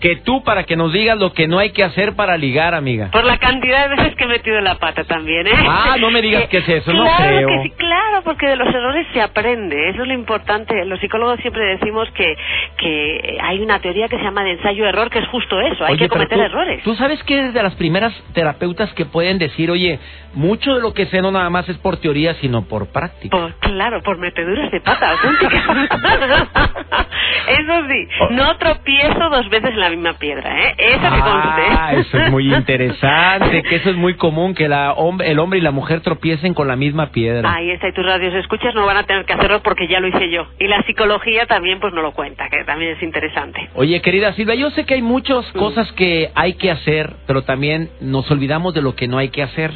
que 0.00 0.16
tú 0.16 0.42
para 0.44 0.64
que 0.64 0.76
nos 0.76 0.92
digas 0.92 1.18
lo 1.18 1.32
que 1.32 1.48
no 1.48 1.58
hay 1.58 1.70
que 1.70 1.82
hacer 1.82 2.14
para 2.14 2.36
ligar, 2.36 2.74
amiga. 2.74 3.10
Por 3.10 3.24
la 3.24 3.38
cantidad 3.38 3.88
de 3.88 3.96
veces 3.96 4.14
que 4.16 4.24
he 4.24 4.26
metido 4.26 4.60
la 4.60 4.76
pata 4.76 5.04
también, 5.04 5.46
¿eh? 5.46 5.52
Ah, 5.54 5.96
no 5.98 6.10
me 6.10 6.20
digas 6.20 6.48
que, 6.48 6.58
es 6.58 6.68
eso, 6.68 6.92
no 6.92 7.06
creo. 7.16 7.48
Que 7.48 7.62
sí, 7.62 7.70
claro, 7.76 8.22
porque 8.22 8.46
de 8.46 8.56
los 8.56 8.68
errores 8.68 9.06
se 9.12 9.20
aprende, 9.20 9.90
eso 9.90 10.02
es 10.02 10.08
lo 10.08 10.14
importante. 10.14 10.84
Los 10.84 11.00
psicólogos 11.00 11.40
siempre 11.40 11.64
decimos 11.64 12.08
que, 12.12 12.36
que 12.76 13.38
hay 13.42 13.60
una 13.60 13.80
teoría 13.80 14.08
que 14.08 14.18
se 14.18 14.22
llama 14.22 14.44
de 14.44 14.52
ensayo-error, 14.52 15.10
que 15.10 15.20
es 15.20 15.28
justo 15.28 15.60
eso, 15.60 15.84
hay 15.84 15.96
que 15.96 16.08
cometer 16.08 16.38
errores. 16.38 16.82
Tú 16.82 16.94
sabes 16.94 17.22
que 17.24 17.38
eres 17.38 17.54
de 17.54 17.62
las 17.62 17.74
primeras 17.74 18.12
terapeutas 18.34 18.92
que 18.94 19.06
pueden 19.06 19.38
decir, 19.38 19.70
oye, 19.70 19.98
mucho 20.34 20.74
de 20.74 20.80
lo 20.80 20.92
que 20.92 21.06
sé 21.06 21.22
no 21.22 21.30
nada 21.30 21.48
más 21.48 21.68
es 21.68 21.78
por 21.78 21.96
teoría, 21.96 22.34
sino 22.34 22.62
por 22.62 22.92
práctica. 22.92 23.54
claro, 23.60 24.02
por 24.02 24.18
meteduras 24.18 24.70
de 24.70 24.80
pata, 24.80 25.12
eso 27.48 27.88
sí, 27.88 28.08
no 28.30 28.56
tropiezo 28.58 29.30
dos 29.30 29.48
veces 29.48 29.70
en 29.70 29.80
la 29.80 29.85
misma 29.90 30.14
piedra, 30.14 30.68
¿eh? 30.68 30.74
Eso 30.78 31.00
que 31.00 31.06
Ah, 31.08 31.92
eso 31.94 32.18
es 32.18 32.30
muy 32.30 32.54
interesante, 32.54 33.62
que 33.62 33.76
eso 33.76 33.90
es 33.90 33.96
muy 33.96 34.14
común, 34.14 34.54
que 34.54 34.68
la 34.68 34.94
el 35.24 35.38
hombre 35.38 35.58
y 35.58 35.62
la 35.62 35.70
mujer 35.70 36.00
tropiecen 36.00 36.54
con 36.54 36.68
la 36.68 36.76
misma 36.76 37.10
piedra. 37.10 37.52
Ahí 37.52 37.70
está, 37.70 37.88
y 37.88 37.92
tus 37.92 38.04
radios 38.04 38.34
escuchas 38.34 38.74
no 38.74 38.86
van 38.86 38.96
a 38.96 39.04
tener 39.04 39.24
que 39.24 39.32
hacerlo 39.32 39.60
porque 39.62 39.88
ya 39.88 40.00
lo 40.00 40.08
hice 40.08 40.30
yo. 40.30 40.46
Y 40.58 40.66
la 40.66 40.82
psicología 40.82 41.46
también 41.46 41.80
pues 41.80 41.92
no 41.92 42.02
lo 42.02 42.12
cuenta, 42.12 42.48
que 42.48 42.64
también 42.64 42.96
es 42.96 43.02
interesante. 43.02 43.68
Oye, 43.74 44.00
querida 44.00 44.32
Silvia, 44.32 44.54
yo 44.54 44.70
sé 44.70 44.84
que 44.84 44.94
hay 44.94 45.02
muchas 45.02 45.44
cosas 45.52 45.90
que 45.92 46.30
hay 46.34 46.54
que 46.54 46.70
hacer, 46.70 47.14
pero 47.26 47.42
también 47.42 47.90
nos 48.00 48.30
olvidamos 48.30 48.74
de 48.74 48.82
lo 48.82 48.94
que 48.94 49.08
no 49.08 49.18
hay 49.18 49.28
que 49.28 49.42
hacer. 49.42 49.72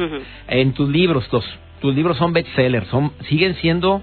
En 0.49 0.73
tus 0.73 0.89
libros, 0.89 1.29
los, 1.33 1.45
tus 1.81 1.95
libros 1.95 2.17
son 2.17 2.33
bestsellers, 2.33 2.87
son, 2.89 3.13
siguen 3.29 3.55
siendo 3.57 4.03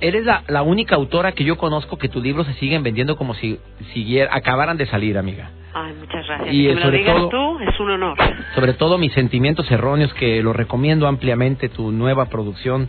eres 0.00 0.24
la, 0.24 0.44
la, 0.48 0.62
única 0.62 0.94
autora 0.94 1.32
que 1.32 1.44
yo 1.44 1.56
conozco 1.56 1.98
que 1.98 2.08
tus 2.08 2.22
libros 2.22 2.46
se 2.46 2.54
siguen 2.54 2.82
vendiendo 2.82 3.16
como 3.16 3.34
si 3.34 3.58
siguiera, 3.92 4.34
acabaran 4.34 4.76
de 4.76 4.86
salir, 4.86 5.18
amiga. 5.18 5.50
Ay, 5.74 5.94
muchas 5.98 6.26
gracias. 6.26 6.54
Y 6.54 6.66
que 6.66 6.74
me 6.74 6.80
lo 6.80 6.90
digas 6.90 7.16
tú 7.30 7.58
es 7.60 7.80
un 7.80 7.90
honor. 7.90 8.18
Sobre 8.54 8.74
todo 8.74 8.98
mis 8.98 9.12
sentimientos 9.12 9.70
erróneos, 9.70 10.12
que 10.14 10.42
lo 10.42 10.52
recomiendo 10.52 11.06
ampliamente, 11.06 11.68
tu 11.68 11.90
nueva 11.92 12.26
producción, 12.26 12.88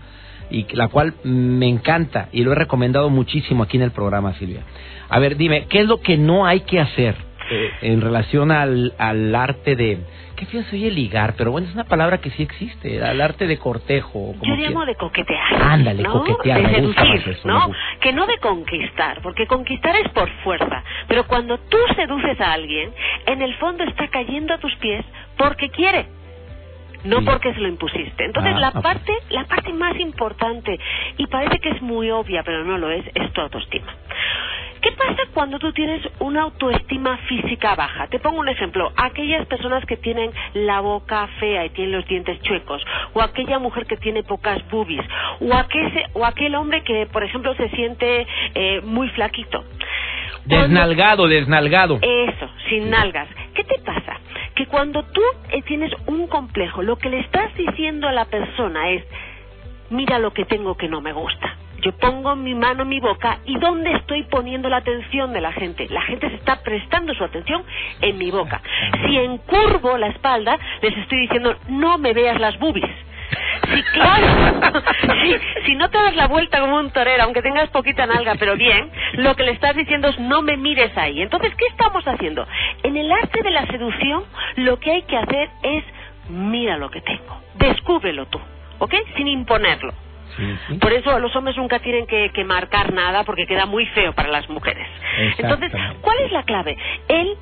y 0.50 0.68
la 0.76 0.88
cual 0.90 1.16
me 1.24 1.68
encanta 1.68 2.30
y 2.32 2.44
lo 2.44 2.52
he 2.52 2.56
recomendado 2.56 3.10
muchísimo 3.10 3.64
aquí 3.64 3.78
en 3.78 3.84
el 3.84 3.92
programa, 3.92 4.34
Silvia. 4.34 4.62
A 5.10 5.20
ver, 5.20 5.38
dime, 5.38 5.66
¿qué 5.68 5.82
es 5.82 5.88
lo 5.88 6.02
que 6.02 6.18
no 6.18 6.46
hay 6.46 6.62
que 6.62 6.80
hacer 6.80 7.16
eh, 7.50 7.72
en 7.82 8.02
relación 8.02 8.52
al, 8.52 8.94
al 8.98 9.34
arte 9.36 9.76
de, 9.76 10.00
qué 10.36 10.46
feo 10.46 10.64
se 10.64 10.76
oye 10.76 10.92
ligar, 10.92 11.36
pero 11.38 11.52
bueno, 11.52 11.68
es 11.68 11.74
una 11.74 11.84
palabra 11.86 12.20
que 12.20 12.32
sí 12.32 12.44
existe, 12.44 12.98
el 12.98 13.22
arte 13.22 13.48
de 13.48 13.58
cortejo. 13.58 14.34
Yo 14.42 14.56
llamo 14.56 14.86
de 14.86 14.96
coquetear. 14.96 15.62
Ándale, 15.62 16.04
coquetear, 16.04 16.62
de 16.62 16.76
seducir, 16.76 17.38
¿no? 17.46 17.72
Que 18.00 18.14
no 18.14 18.26
de 18.26 18.38
conquistar, 18.40 19.22
porque 19.22 19.48
conquistar 19.48 19.96
es 19.96 20.10
por 20.10 20.30
fuerza, 20.44 20.84
pero 21.08 21.26
cuando 21.28 21.58
tú 21.58 21.78
seduces 21.96 22.40
a 22.42 22.54
alguien, 22.54 22.92
en 23.26 23.42
el 23.42 23.54
fondo 23.56 23.84
está 23.84 24.08
cayendo 24.08 24.54
a 24.54 24.58
tus 24.58 24.76
pies 24.78 25.06
porque 25.38 25.70
quiere 25.70 26.06
no 27.04 27.22
porque 27.24 27.54
se 27.54 27.60
lo 27.60 27.68
impusiste. 27.68 28.26
Entonces, 28.26 28.54
ah, 28.56 28.60
la 28.60 28.72
parte 28.72 29.12
la 29.30 29.44
parte 29.46 29.74
más 29.74 30.00
importante 30.00 30.80
y 31.18 31.28
parece 31.28 31.60
que 31.60 31.70
es 31.70 31.82
muy 31.82 32.10
obvia, 32.12 32.44
pero 32.44 32.64
no 32.64 32.78
lo 32.78 32.90
es, 32.92 33.06
es 33.14 33.32
tu 33.34 33.42
autoestima. 33.42 33.94
¿Qué 34.84 34.92
pasa 34.92 35.22
cuando 35.34 35.60
tú 35.60 35.72
tienes 35.72 36.02
una 36.20 36.42
autoestima 36.42 37.16
física 37.30 37.74
baja? 37.74 38.08
Te 38.08 38.20
pongo 38.20 38.42
un 38.42 38.50
ejemplo. 38.50 38.92
Aquellas 38.98 39.48
personas 39.48 39.86
que 39.86 39.96
tienen 39.96 40.30
la 40.56 40.82
boca 40.82 41.26
fea 41.40 41.66
y 41.66 41.70
tienen 41.70 41.94
los 41.94 42.06
dientes 42.06 42.42
chuecos, 42.42 42.84
o 43.14 43.22
aquella 43.22 43.60
mujer 43.60 43.86
que 43.86 43.96
tiene 43.96 44.24
pocas 44.24 44.60
boobies, 44.70 45.06
o 45.40 45.54
aquel, 45.54 45.90
o 46.12 46.26
aquel 46.26 46.56
hombre 46.56 46.84
que, 46.84 47.06
por 47.06 47.24
ejemplo, 47.24 47.56
se 47.56 47.70
siente 47.70 48.28
eh, 48.56 48.82
muy 48.82 49.08
flaquito. 49.12 49.64
Desnalgado, 50.44 51.30
desnalgado. 51.30 52.00
Eso, 52.02 52.50
sin 52.68 52.90
nalgas. 52.90 53.30
¿Qué 53.54 53.64
te 53.64 53.80
pasa? 53.80 54.20
Que 54.54 54.66
cuando 54.66 55.04
tú 55.04 55.22
eh, 55.52 55.62
tienes 55.62 55.94
un 56.08 56.28
complejo, 56.28 56.82
lo 56.82 56.98
que 56.98 57.10
le 57.10 57.22
estás 57.22 57.56
diciendo 57.56 58.10
a 58.10 58.12
la 58.12 58.26
persona 58.26 58.90
es, 58.90 59.06
mira 59.90 60.20
lo 60.20 60.34
que 60.34 60.44
tengo 60.44 60.76
que 60.76 60.90
no 60.90 61.00
me 61.00 61.14
gusta 61.14 61.53
yo 61.84 61.92
pongo 61.98 62.36
mi 62.36 62.56
mano 62.56 62.84
en 62.84 62.90
mi 62.90 63.00
boca 63.00 63.40
y 63.46 63.58
¿dónde 63.60 63.94
estoy 63.94 64.24
poniendo 64.24 64.70
la 64.70 64.78
atención 64.78 65.34
de 65.34 65.42
la 65.42 65.52
gente? 65.52 65.88
La 65.90 66.02
gente 66.02 66.30
se 66.30 66.36
está 66.36 66.62
prestando 66.64 67.14
su 67.14 67.24
atención 67.24 67.64
en 68.02 68.18
mi 68.18 68.32
boca. 68.32 68.62
Si 69.06 69.18
encurvo 69.18 69.98
la 69.98 70.08
espalda, 70.08 70.58
les 70.82 70.98
estoy 70.98 71.20
diciendo, 71.20 71.56
no 71.68 71.98
me 71.98 72.14
veas 72.14 72.40
las 72.40 72.58
bubis. 72.58 72.90
Sí, 73.74 73.84
claro. 73.94 74.62
si 75.66 75.76
no 75.76 75.90
te 75.90 75.98
das 75.98 76.16
la 76.16 76.28
vuelta 76.28 76.60
como 76.60 76.78
un 76.78 76.92
torero, 76.92 77.24
aunque 77.24 77.42
tengas 77.42 77.70
poquita 77.70 78.06
nalga, 78.06 78.36
pero 78.40 78.56
bien, 78.56 78.90
lo 79.14 79.36
que 79.36 79.44
le 79.44 79.52
estás 79.52 79.76
diciendo 79.76 80.10
es 80.10 80.20
no 80.20 80.42
me 80.42 80.58
mires 80.58 80.96
ahí. 80.98 81.22
Entonces, 81.22 81.54
¿qué 81.56 81.66
estamos 81.68 82.06
haciendo? 82.08 82.46
En 82.84 82.96
el 82.98 83.12
arte 83.12 83.42
de 83.42 83.52
la 83.52 83.66
seducción, 83.68 84.24
lo 84.58 84.80
que 84.80 84.92
hay 84.92 85.02
que 85.04 85.18
hacer 85.18 85.50
es 85.64 85.84
mira 86.30 86.78
lo 86.78 86.90
que 86.90 87.02
tengo, 87.02 87.42
descúbrelo 87.56 88.26
tú, 88.28 88.40
¿ok? 88.80 88.94
Sin 89.16 89.28
imponerlo. 89.28 89.94
Por 90.80 90.94
eso 90.94 91.20
los 91.20 91.36
hombres 91.36 91.58
nunca 91.58 91.80
tienen 91.80 92.08
que, 92.08 92.44
marcar 92.44 92.94
nada 92.94 93.24
porque 93.24 93.46
queda 93.46 93.66
muy 93.66 93.86
feo 93.88 94.14
para 94.14 94.30
las 94.30 94.50
mujeres. 94.50 94.88
Entonces, 95.38 95.72
¿cuál 96.02 96.20
es 96.20 96.32
la 96.32 96.44
clave? 96.44 96.78
El 97.08 97.38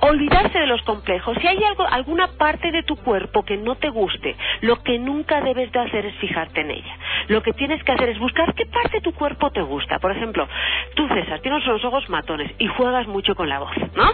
olvidarse 0.00 0.58
de 0.58 0.66
los 0.66 0.82
complejos. 0.82 1.36
Si 1.40 1.46
hay 1.46 1.62
algo, 1.64 1.86
alguna 1.88 2.28
parte 2.38 2.70
de 2.70 2.82
tu 2.82 2.96
cuerpo 2.96 3.44
que 3.44 3.56
no 3.56 3.76
te 3.76 3.88
guste, 3.88 4.36
lo 4.60 4.82
que 4.82 4.98
nunca 4.98 5.40
debes 5.40 5.72
de 5.72 5.80
hacer 5.80 6.06
es 6.06 6.14
fijarte 6.16 6.60
en 6.60 6.70
ella. 6.70 6.96
Lo 7.28 7.42
que 7.42 7.52
tienes 7.52 7.82
que 7.84 7.92
hacer 7.92 8.08
es 8.10 8.18
buscar 8.18 8.54
qué 8.54 8.66
parte 8.66 8.98
de 8.98 9.00
tu 9.00 9.12
cuerpo 9.12 9.50
te 9.50 9.62
gusta. 9.62 9.98
Por 9.98 10.12
ejemplo, 10.12 10.46
tú, 10.94 11.08
César, 11.08 11.40
tienes 11.40 11.64
los 11.66 11.84
ojos 11.84 12.08
matones 12.10 12.52
y 12.58 12.66
juegas 12.66 13.06
mucho 13.06 13.34
con 13.34 13.48
la 13.48 13.58
voz, 13.58 13.72
¿no? 13.94 14.12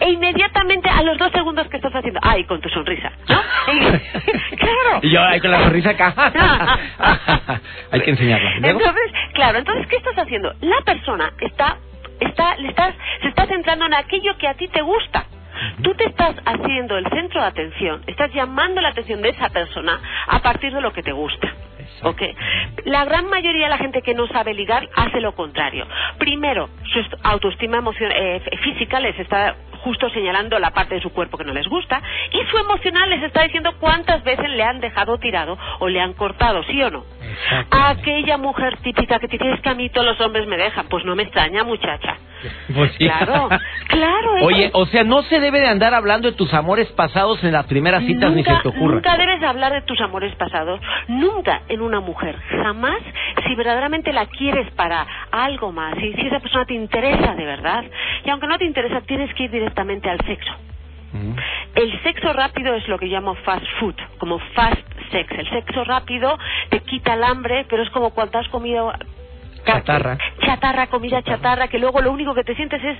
E 0.00 0.10
inmediatamente 0.10 0.88
a 0.88 1.02
los 1.02 1.18
dos 1.18 1.32
segundos 1.32 1.68
que 1.68 1.76
estás 1.76 1.94
haciendo, 1.94 2.20
ay, 2.22 2.44
con 2.44 2.60
tu 2.60 2.68
sonrisa, 2.68 3.12
¿no? 3.28 3.40
claro. 4.56 5.00
Y 5.02 5.10
yo 5.10 5.22
ahí 5.22 5.40
con 5.40 5.50
la 5.50 5.62
sonrisa 5.64 5.90
acá. 5.90 6.14
hay 7.90 8.00
que 8.00 8.10
enseñarla. 8.10 8.56
Entonces, 8.56 9.12
claro, 9.34 9.58
entonces, 9.58 9.86
¿qué 9.88 9.96
estás 9.96 10.16
haciendo? 10.16 10.52
La 10.60 10.80
persona 10.84 11.32
está 11.40 11.76
está, 12.20 12.56
le 12.56 12.68
estás, 12.68 12.94
se 13.22 13.28
está 13.28 13.46
centrando 13.46 13.86
en 13.86 13.94
aquello 13.94 14.36
que 14.38 14.48
a 14.48 14.54
ti 14.54 14.68
te 14.68 14.82
gusta. 14.82 15.26
Tú 15.82 15.94
te 15.94 16.04
estás 16.04 16.36
haciendo 16.44 16.98
el 16.98 17.08
centro 17.08 17.40
de 17.40 17.46
atención, 17.46 18.02
estás 18.06 18.32
llamando 18.32 18.80
la 18.80 18.88
atención 18.88 19.22
de 19.22 19.30
esa 19.30 19.48
persona 19.48 19.98
a 20.26 20.40
partir 20.40 20.72
de 20.72 20.80
lo 20.80 20.92
que 20.92 21.02
te 21.02 21.12
gusta. 21.12 21.52
Okay. 22.02 22.34
La 22.84 23.04
gran 23.04 23.26
mayoría 23.26 23.64
de 23.64 23.70
la 23.70 23.78
gente 23.78 24.02
que 24.02 24.14
no 24.14 24.26
sabe 24.26 24.54
ligar 24.54 24.88
hace 24.94 25.20
lo 25.20 25.34
contrario. 25.34 25.86
Primero, 26.18 26.68
su 26.92 27.00
autoestima 27.22 27.82
eh, 28.00 28.42
física 28.62 29.00
les 29.00 29.18
está 29.18 29.56
justo 29.86 30.10
señalando 30.10 30.58
la 30.58 30.72
parte 30.72 30.96
de 30.96 31.00
su 31.00 31.12
cuerpo 31.12 31.38
que 31.38 31.44
no 31.44 31.52
les 31.52 31.68
gusta 31.68 32.02
y 32.32 32.44
su 32.50 32.58
emocional 32.58 33.08
les 33.08 33.22
está 33.22 33.44
diciendo 33.44 33.72
cuántas 33.78 34.24
veces 34.24 34.50
le 34.50 34.64
han 34.64 34.80
dejado 34.80 35.16
tirado 35.18 35.56
o 35.78 35.88
le 35.88 36.00
han 36.00 36.12
cortado, 36.14 36.64
¿sí 36.64 36.82
o 36.82 36.90
no? 36.90 37.04
Aquella 37.70 38.36
mujer 38.36 38.78
típica 38.78 39.20
que 39.20 39.28
te 39.28 39.38
dice 39.38 39.62
que 39.62 39.68
a 39.68 39.74
mí 39.74 39.88
todos 39.90 40.08
los 40.08 40.20
hombres 40.20 40.48
me 40.48 40.56
dejan, 40.56 40.88
pues 40.88 41.04
no 41.04 41.14
me 41.14 41.22
extraña 41.22 41.62
muchacha. 41.62 42.16
Pues 42.76 42.92
claro, 42.98 43.48
claro. 43.88 44.34
Oye, 44.42 44.70
o 44.74 44.86
sea, 44.86 45.02
no 45.04 45.22
se 45.22 45.40
debe 45.40 45.58
de 45.60 45.68
andar 45.68 45.94
hablando 45.94 46.30
de 46.30 46.36
tus 46.36 46.52
amores 46.52 46.86
pasados 46.88 47.42
en 47.42 47.52
las 47.52 47.66
primeras 47.66 48.04
citas 48.04 48.30
ni 48.32 48.44
se 48.44 48.54
te 48.62 48.68
ocurra. 48.68 48.96
Nunca 48.96 49.16
debes 49.16 49.42
hablar 49.42 49.72
de 49.72 49.82
tus 49.82 49.98
amores 50.00 50.34
pasados, 50.36 50.78
nunca 51.08 51.62
en 51.68 51.80
una 51.80 52.00
mujer, 52.00 52.36
jamás 52.62 52.98
si 53.46 53.54
verdaderamente 53.54 54.12
la 54.12 54.26
quieres 54.26 54.70
para 54.72 55.06
algo 55.30 55.72
más, 55.72 55.94
si, 55.98 56.12
si 56.12 56.26
esa 56.26 56.40
persona 56.40 56.66
te 56.66 56.74
interesa 56.74 57.34
de 57.34 57.44
verdad, 57.44 57.84
y 58.24 58.30
aunque 58.30 58.46
no 58.46 58.58
te 58.58 58.64
interesa, 58.64 59.00
tienes 59.00 59.32
que 59.34 59.44
ir 59.44 59.50
directamente 59.50 59.75
al 59.78 60.20
sexo. 60.26 60.52
El 61.74 62.02
sexo 62.02 62.32
rápido 62.32 62.74
es 62.74 62.86
lo 62.88 62.98
que 62.98 63.06
llamo 63.06 63.34
fast 63.36 63.64
food, 63.78 63.94
como 64.18 64.38
fast 64.54 64.82
sex. 65.10 65.30
El 65.38 65.48
sexo 65.50 65.84
rápido 65.84 66.38
te 66.70 66.80
quita 66.80 67.14
el 67.14 67.24
hambre, 67.24 67.64
pero 67.68 67.82
es 67.82 67.90
como 67.90 68.10
cuando 68.10 68.38
has 68.38 68.48
comido 68.48 68.92
Chatarra. 69.66 70.18
chatarra, 70.40 70.86
comida 70.86 71.22
chatarra, 71.22 71.68
que 71.68 71.78
luego 71.78 72.00
lo 72.00 72.12
único 72.12 72.34
que 72.34 72.44
te 72.44 72.54
sientes 72.54 72.82
es, 72.82 72.96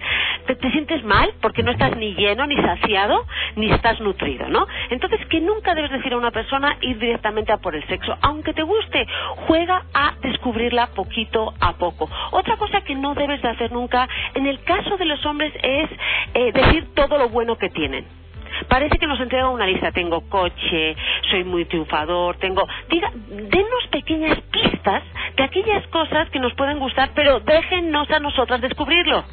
te, 0.47 0.57
te 0.57 0.71
sientes 0.73 1.05
mal 1.05 1.33
porque 1.41 1.63
no 1.63 1.71
estás 1.71 1.97
ni 1.97 2.15
lleno, 2.15 2.47
ni 2.47 2.57
saciado, 2.57 3.25
ni 3.55 3.71
estás 3.71 4.01
nutrido, 4.01 4.49
¿no? 4.49 4.67
Entonces, 4.91 5.25
que 5.27 5.41
nunca 5.41 5.75
debes 5.75 5.93
decir 5.93 6.13
a 6.13 6.17
una 6.17 6.31
persona 6.31 6.77
ir 6.81 6.99
directamente 6.99 7.53
a 7.53 7.59
por 7.59 7.75
el 7.75 7.87
sexo, 7.87 8.17
aunque 8.21 8.53
te 8.53 8.63
guste, 8.63 9.07
juega 9.47 9.85
a 9.95 10.15
descubrirla 10.21 10.89
poquito 10.89 11.55
a 11.61 11.75
poco. 11.75 12.11
Otra 12.33 12.57
cosa 12.57 12.81
que 12.83 12.95
no 12.95 13.15
debes 13.15 13.41
de 13.43 13.49
hacer 13.49 13.73
nunca, 13.73 14.09
en 14.35 14.47
el 14.47 14.63
caso 14.65 14.97
de 14.97 15.05
los 15.05 15.25
hombres, 15.25 15.53
es 15.63 15.91
eh, 16.35 16.53
decir 16.53 16.89
todo 16.95 17.19
lo 17.19 17.29
bueno 17.29 17.57
que 17.57 17.71
tienen. 17.71 18.26
Parece 18.69 18.99
que 18.99 19.07
nos 19.07 19.21
entrega 19.21 19.49
una 19.49 19.67
lista. 19.67 19.93
Tengo 19.93 20.23
coche, 20.29 20.97
soy 21.31 21.45
muy 21.45 21.65
triunfador, 21.65 22.37
tengo. 22.37 22.67
Diga, 22.89 23.11
denos 23.15 23.87
pequeñas 23.91 24.39
pistas 24.51 25.03
de 25.37 25.43
aquellas 25.43 25.87
cosas 25.89 26.29
que 26.31 26.41
nos 26.41 26.55
pueden 26.55 26.79
gustar, 26.79 27.11
pero 27.15 27.41
déjennos 27.41 28.11
a 28.11 28.21
nosotras 28.21 28.61
descubrirlo. 28.61 29.25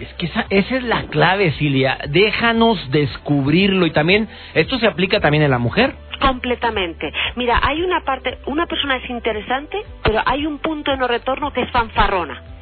Es 0.00 0.12
que 0.14 0.26
esa, 0.26 0.46
esa 0.48 0.76
es 0.76 0.82
la 0.84 1.06
clave, 1.08 1.50
Silvia. 1.52 1.98
Déjanos 2.08 2.90
descubrirlo. 2.90 3.84
Y 3.86 3.90
también, 3.90 4.28
esto 4.54 4.78
se 4.78 4.86
aplica 4.86 5.20
también 5.20 5.42
en 5.42 5.50
la 5.50 5.58
mujer. 5.58 5.94
Completamente. 6.20 7.12
Mira, 7.36 7.60
hay 7.62 7.82
una 7.82 8.00
parte, 8.02 8.38
una 8.46 8.66
persona 8.66 8.96
es 8.96 9.10
interesante, 9.10 9.78
pero 10.04 10.20
hay 10.24 10.46
un 10.46 10.58
punto 10.58 10.90
de 10.90 10.96
no 10.96 11.08
retorno 11.08 11.52
que 11.52 11.62
es 11.62 11.70
fanfarrona. 11.70 12.57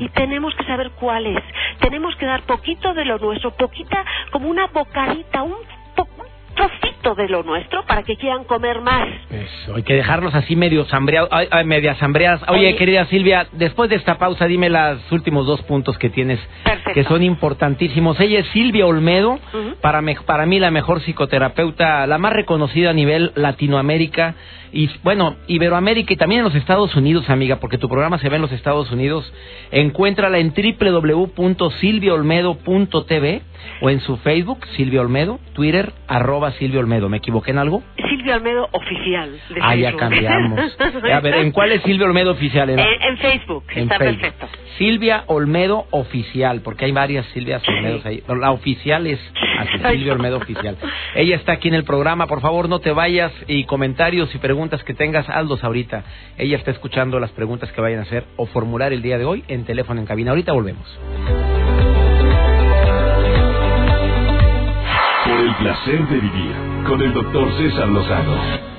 Y 0.00 0.08
tenemos 0.10 0.54
que 0.54 0.64
saber 0.64 0.90
cuál 0.92 1.26
es. 1.26 1.42
Tenemos 1.80 2.14
que 2.16 2.26
dar 2.26 2.42
poquito 2.42 2.92
de 2.94 3.04
lo 3.04 3.18
nuestro, 3.18 3.50
poquita, 3.52 4.04
como 4.30 4.48
una 4.48 4.66
bocadita, 4.66 5.42
un, 5.42 5.54
po- 5.96 6.08
un 6.18 6.54
trocito 6.54 6.89
de 7.02 7.28
lo 7.28 7.42
nuestro 7.42 7.84
para 7.86 8.02
que 8.02 8.16
quieran 8.16 8.44
comer 8.44 8.80
más. 8.82 9.08
Eso, 9.30 9.74
hay 9.74 9.82
que 9.82 9.94
dejarlos 9.94 10.34
así 10.34 10.54
medio 10.54 10.86
hambreados, 10.90 11.30
medias 11.64 12.00
hambreadas. 12.02 12.42
Oye, 12.48 12.68
Oye. 12.68 12.76
querida 12.76 13.06
Silvia, 13.06 13.46
después 13.52 13.88
de 13.88 13.96
esta 13.96 14.18
pausa, 14.18 14.46
dime 14.46 14.68
los 14.68 15.10
últimos 15.10 15.46
dos 15.46 15.62
puntos 15.62 15.96
que 15.98 16.10
tienes, 16.10 16.38
Perfecto. 16.62 16.92
que 16.92 17.04
son 17.04 17.22
importantísimos. 17.22 18.20
Ella 18.20 18.40
es 18.40 18.46
Silvia 18.48 18.86
Olmedo, 18.86 19.38
para, 19.80 20.02
me- 20.02 20.14
para 20.16 20.44
mí 20.46 20.60
la 20.60 20.70
mejor 20.70 21.00
psicoterapeuta, 21.00 22.06
la 22.06 22.18
más 22.18 22.32
reconocida 22.34 22.90
a 22.90 22.92
nivel 22.92 23.32
Latinoamérica 23.34 24.34
y, 24.72 24.88
bueno, 25.02 25.34
Iberoamérica 25.48 26.12
y 26.12 26.16
también 26.16 26.40
en 26.40 26.44
los 26.44 26.54
Estados 26.54 26.94
Unidos, 26.94 27.28
amiga, 27.28 27.56
porque 27.56 27.76
tu 27.78 27.88
programa 27.88 28.18
se 28.18 28.28
ve 28.28 28.36
en 28.36 28.42
los 28.42 28.52
Estados 28.52 28.92
Unidos. 28.92 29.32
Encuéntrala 29.72 30.38
en 30.38 30.52
www.silviaolmedo.tv 30.54 33.42
o 33.82 33.90
en 33.90 34.00
su 34.00 34.16
Facebook, 34.18 34.64
Silvia 34.76 35.00
Olmedo, 35.00 35.40
Twitter, 35.54 35.92
arroba 36.06 36.52
Silvia 36.52 36.78
Olmedo. 36.80 36.89
¿Me 36.90 37.18
equivoqué 37.18 37.52
en 37.52 37.58
algo? 37.58 37.82
Silvia 38.08 38.34
Almedo 38.34 38.68
oficial. 38.72 39.30
de 39.48 39.60
Ah, 39.62 39.74
ya 39.76 39.92
cambiamos. 39.96 40.76
A 41.14 41.20
ver, 41.20 41.34
¿en 41.36 41.52
cuál 41.52 41.72
es 41.72 41.82
Silvia 41.82 42.06
Olmedo 42.06 42.32
oficial? 42.32 42.68
En, 42.70 42.78
En, 42.78 43.02
en 43.02 43.18
Facebook, 43.18 43.64
en 43.74 43.82
está 43.84 43.98
Facebook. 43.98 44.20
perfecto. 44.20 44.48
Silvia 44.76 45.24
Olmedo 45.26 45.86
oficial, 45.90 46.60
porque 46.62 46.86
hay 46.86 46.92
varias 46.92 47.24
Silvias 47.26 47.66
Olmedos 47.68 48.04
ahí. 48.04 48.22
La 48.28 48.50
oficial 48.50 49.06
es 49.06 49.20
así, 49.58 49.78
Silvia. 49.98 50.12
Olmedo 50.14 50.36
oficial. 50.38 50.76
Ella 51.14 51.36
está 51.36 51.52
aquí 51.52 51.68
en 51.68 51.74
el 51.74 51.84
programa, 51.84 52.26
por 52.26 52.40
favor 52.40 52.68
no 52.68 52.80
te 52.80 52.90
vayas 52.92 53.32
y 53.46 53.64
comentarios 53.64 54.34
y 54.34 54.38
preguntas 54.38 54.82
que 54.84 54.94
tengas, 54.94 55.28
hazlos 55.28 55.62
ahorita. 55.64 56.02
Ella 56.38 56.56
está 56.56 56.70
escuchando 56.72 57.20
las 57.20 57.30
preguntas 57.30 57.70
que 57.72 57.80
vayan 57.80 58.00
a 58.00 58.02
hacer 58.02 58.24
o 58.36 58.46
formular 58.46 58.92
el 58.92 59.02
día 59.02 59.18
de 59.18 59.24
hoy 59.24 59.44
en 59.48 59.64
teléfono 59.64 60.00
en 60.00 60.06
cabina. 60.06 60.30
Ahorita 60.32 60.52
volvemos. 60.52 60.86
Por 65.24 65.40
el 65.40 65.54
placer 65.56 66.08
de 66.08 66.16
vivir 66.20 66.69
con 66.86 67.00
el 67.02 67.12
doctor 67.12 67.48
César 67.58 67.88
Lozano. 67.88 68.69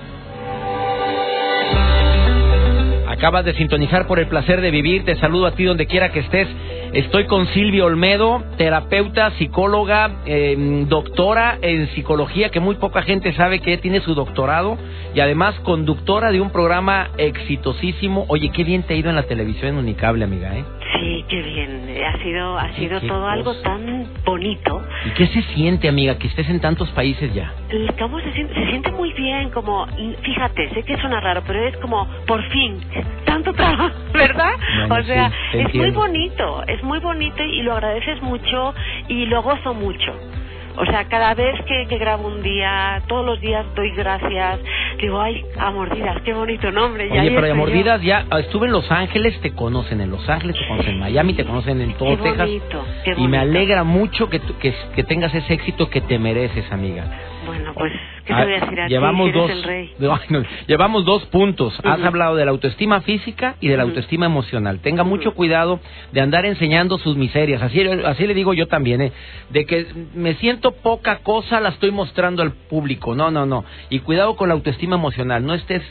Acabas 3.22 3.46
de 3.46 3.54
sintonizar 3.54 4.08
por 4.08 4.18
el 4.18 4.25
placer 4.25 4.62
de 4.62 4.72
vivir. 4.72 5.06
Te 5.06 5.16
saludo 5.18 5.46
a 5.46 5.51
ti 5.51 5.63
donde 5.63 5.86
quiera 5.86 6.10
que 6.10 6.22
estés. 6.22 6.48
Estoy 6.92 7.25
con 7.25 7.46
Silvia 7.50 7.86
Olmedo, 7.86 8.44
terapeuta, 8.58 9.30
psicóloga, 9.38 10.24
eh, 10.25 10.86
doctora 10.88 11.60
en 11.62 11.88
psicología, 11.90 12.50
que 12.50 12.60
muy 12.60 12.78
poca 12.78 13.04
gente 13.04 13.32
sabe 13.34 13.60
que 13.60 13.78
tiene 13.78 14.00
su 14.00 14.16
doctorado 14.16 14.75
y 15.13 15.20
además 15.20 15.54
conductora 15.60 16.32
de 16.32 16.42
un 16.42 16.50
programa 16.50 17.12
exitosísimo. 17.20 18.25
Oye, 18.28 18.50
qué 18.50 18.63
bien 18.63 18.82
te 18.82 18.96
ha 18.96 18.98
ido 18.98 19.12
en 19.12 19.16
la 19.16 19.24
televisión 19.24 19.70
en 19.70 19.78
Unicable, 19.78 20.25
amiga, 20.25 20.58
¿eh? 20.58 20.66
Sí, 21.00 21.25
qué 21.30 21.42
bien. 21.44 21.82
Ha 22.04 22.24
sido, 22.24 22.58
ha 22.58 22.74
sido 22.74 23.01
todo 23.01 23.28
algo 23.28 23.54
tan 23.62 24.08
bonito. 24.25 24.82
¿Y 25.06 25.12
qué 25.12 25.28
se 25.28 25.42
siente, 25.54 25.88
amiga, 25.88 26.18
que 26.18 26.28
estés 26.28 26.50
en 26.50 26.60
tantos 26.60 26.89
países 26.89 27.34
ya? 27.34 27.54
¿Cómo 28.00 28.19
se 28.19 28.34
siente? 28.34 28.54
Se 28.54 28.65
siente 28.67 28.91
muy 28.91 29.13
bien, 29.13 29.50
como, 29.52 29.88
fíjate, 30.24 30.69
sé 30.74 30.84
que 30.84 30.98
suena 30.98 31.22
raro, 31.22 31.43
pero 31.48 31.65
es 31.67 31.78
como, 31.78 32.08
por 32.28 32.43
fin, 32.50 32.80
tanto 33.26 33.54
trabajo, 33.54 33.89
¿verdad? 34.13 34.54
Bueno, 34.88 34.95
o 34.95 35.04
sea, 35.04 35.32
sí, 35.52 35.60
es 35.60 35.74
muy 35.76 35.91
bonito, 35.91 36.63
es 36.67 36.84
muy 36.84 37.00
bonito 37.00 37.43
y 37.43 37.62
lo 37.62 37.74
agradeces 37.74 38.21
mucho 38.21 38.74
y 39.08 39.26
lo 39.26 39.41
gozo 39.41 39.74
mucho. 39.74 40.13
O 40.78 40.86
sea, 40.86 41.06
cada 41.06 41.34
vez 41.34 41.60
que, 41.65 41.86
que 41.88 41.97
grabo 41.97 42.28
un 42.28 42.41
día, 42.41 43.02
todos 43.08 43.26
los 43.26 43.41
días 43.41 43.65
doy 43.76 43.91
gracias. 43.91 44.60
Digo, 45.02 45.20
ay, 45.20 45.44
a 45.58 45.72
mordidas, 45.72 46.22
qué 46.24 46.32
bonito 46.34 46.72
nombre. 46.72 47.08
ya 47.08 47.14
Oye, 47.14 47.22
ahí 47.22 47.30
pero 47.36 47.48
yo. 47.48 47.56
mordidas 47.56 48.02
ya 48.04 48.26
ah, 48.30 48.40
estuve 48.40 48.68
en 48.68 48.74
Los 48.74 48.90
Ángeles, 48.92 49.40
te 49.42 49.52
conocen 49.52 50.00
en 50.00 50.12
Los 50.12 50.28
Ángeles, 50.30 50.56
te 50.56 50.68
conocen 50.68 50.94
en 50.94 51.00
Miami, 51.00 51.34
te 51.34 51.44
conocen 51.44 51.82
en 51.82 51.94
todo 51.96 52.10
Qué 52.18 52.18
Texas. 52.24 52.48
bonito, 52.48 52.86
qué 53.04 53.12
Y 53.12 53.28
me 53.28 53.38
bonito. 53.38 53.40
alegra 53.42 53.84
mucho 53.84 54.30
que, 54.30 54.40
que, 54.40 54.74
que 54.96 55.04
tengas 55.04 55.34
ese 55.34 55.54
éxito 55.54 55.90
que 55.90 56.02
te 56.02 56.20
mereces, 56.20 56.72
amiga. 56.72 57.06
Bueno, 57.48 57.74
pues, 57.74 57.92
¿qué 58.26 58.34
Ah, 58.34 58.42
te 58.42 58.44
voy 58.46 58.54
a 58.54 58.60
decir 58.60 58.80
a 58.82 58.86
ti? 58.86 58.94
llevamos 58.94 59.30
eres 59.30 59.42
dos, 59.42 59.50
el 59.52 59.64
rey? 59.64 59.92
no, 59.98 60.14
ay, 60.22 60.22
no, 60.30 60.44
llevamos 60.68 61.04
dos 61.06 61.26
puntos. 61.26 61.74
Has 61.84 62.04
hablado 62.04 62.36
de 62.36 62.46
la 62.46 62.52
autoestima 62.52 63.02
física 63.02 63.56
y 63.60 63.68
de 63.70 63.78
la 63.78 63.84
autoestima 63.84 64.28
emocional. 64.28 64.80
Tenga 64.82 65.04
mucho 65.04 65.34
cuidado 65.34 65.80
de 66.12 66.22
andar 66.22 66.46
enseñando 66.46 67.00
sus 67.00 67.18
miserias. 67.18 67.64
Así, 67.64 67.82
así 67.82 68.28
le 68.28 68.36
digo 68.36 68.54
yo 68.54 68.68
también, 68.68 69.02
¿eh? 69.02 69.12
De 69.50 69.66
que 69.66 69.88
me 70.14 70.36
siento 70.36 70.74
poca 70.74 71.18
cosa, 71.24 71.60
la 71.60 71.70
estoy 71.70 71.90
mostrando 71.90 72.44
al 72.44 72.52
público. 72.52 73.16
No, 73.16 73.32
no, 73.32 73.48
no. 73.48 73.66
Y 73.90 74.00
cuidado 74.00 74.36
con 74.36 74.50
la 74.50 74.54
autoestima 74.54 74.90
emocional. 74.95 75.45
No 75.45 75.54
estés 75.54 75.84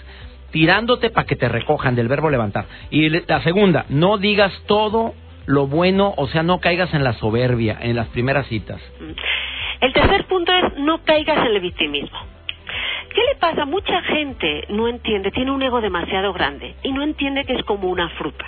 tirándote 0.51 1.11
para 1.11 1.27
que 1.27 1.37
te 1.37 1.49
recojan 1.49 1.95
del 1.95 2.09
verbo 2.09 2.31
levantar. 2.31 2.67
Y 2.91 3.09
la 3.09 3.43
segunda, 3.43 3.87
no 3.89 4.19
digas 4.19 4.53
todo 4.67 5.15
lo 5.47 5.67
bueno, 5.67 6.15
o 6.17 6.29
sea, 6.29 6.43
no 6.43 6.61
caigas 6.61 6.93
en 6.95 7.05
la 7.05 7.15
soberbia 7.15 7.79
en 7.81 7.97
las 7.97 8.09
primeras 8.09 8.47
citas. 8.47 8.81
El 9.81 9.93
tercer 9.93 10.27
punto 10.27 10.53
es 10.53 10.79
no 10.79 11.03
caigas 11.05 11.39
en 11.39 11.55
el 11.55 11.61
victimismo. 11.61 12.19
¿Qué 13.15 13.21
le 13.23 13.35
pasa? 13.41 13.65
Mucha 13.65 14.01
gente 14.03 14.65
no 14.69 14.87
entiende, 14.87 15.33
tiene 15.33 15.51
un 15.51 15.63
ego 15.63 15.81
demasiado 15.81 16.33
grande 16.33 16.77
y 16.83 16.93
no 16.93 17.03
entiende 17.03 17.45
que 17.45 17.55
es 17.55 17.65
como 17.65 17.89
una 17.89 18.09
fruta. 18.11 18.45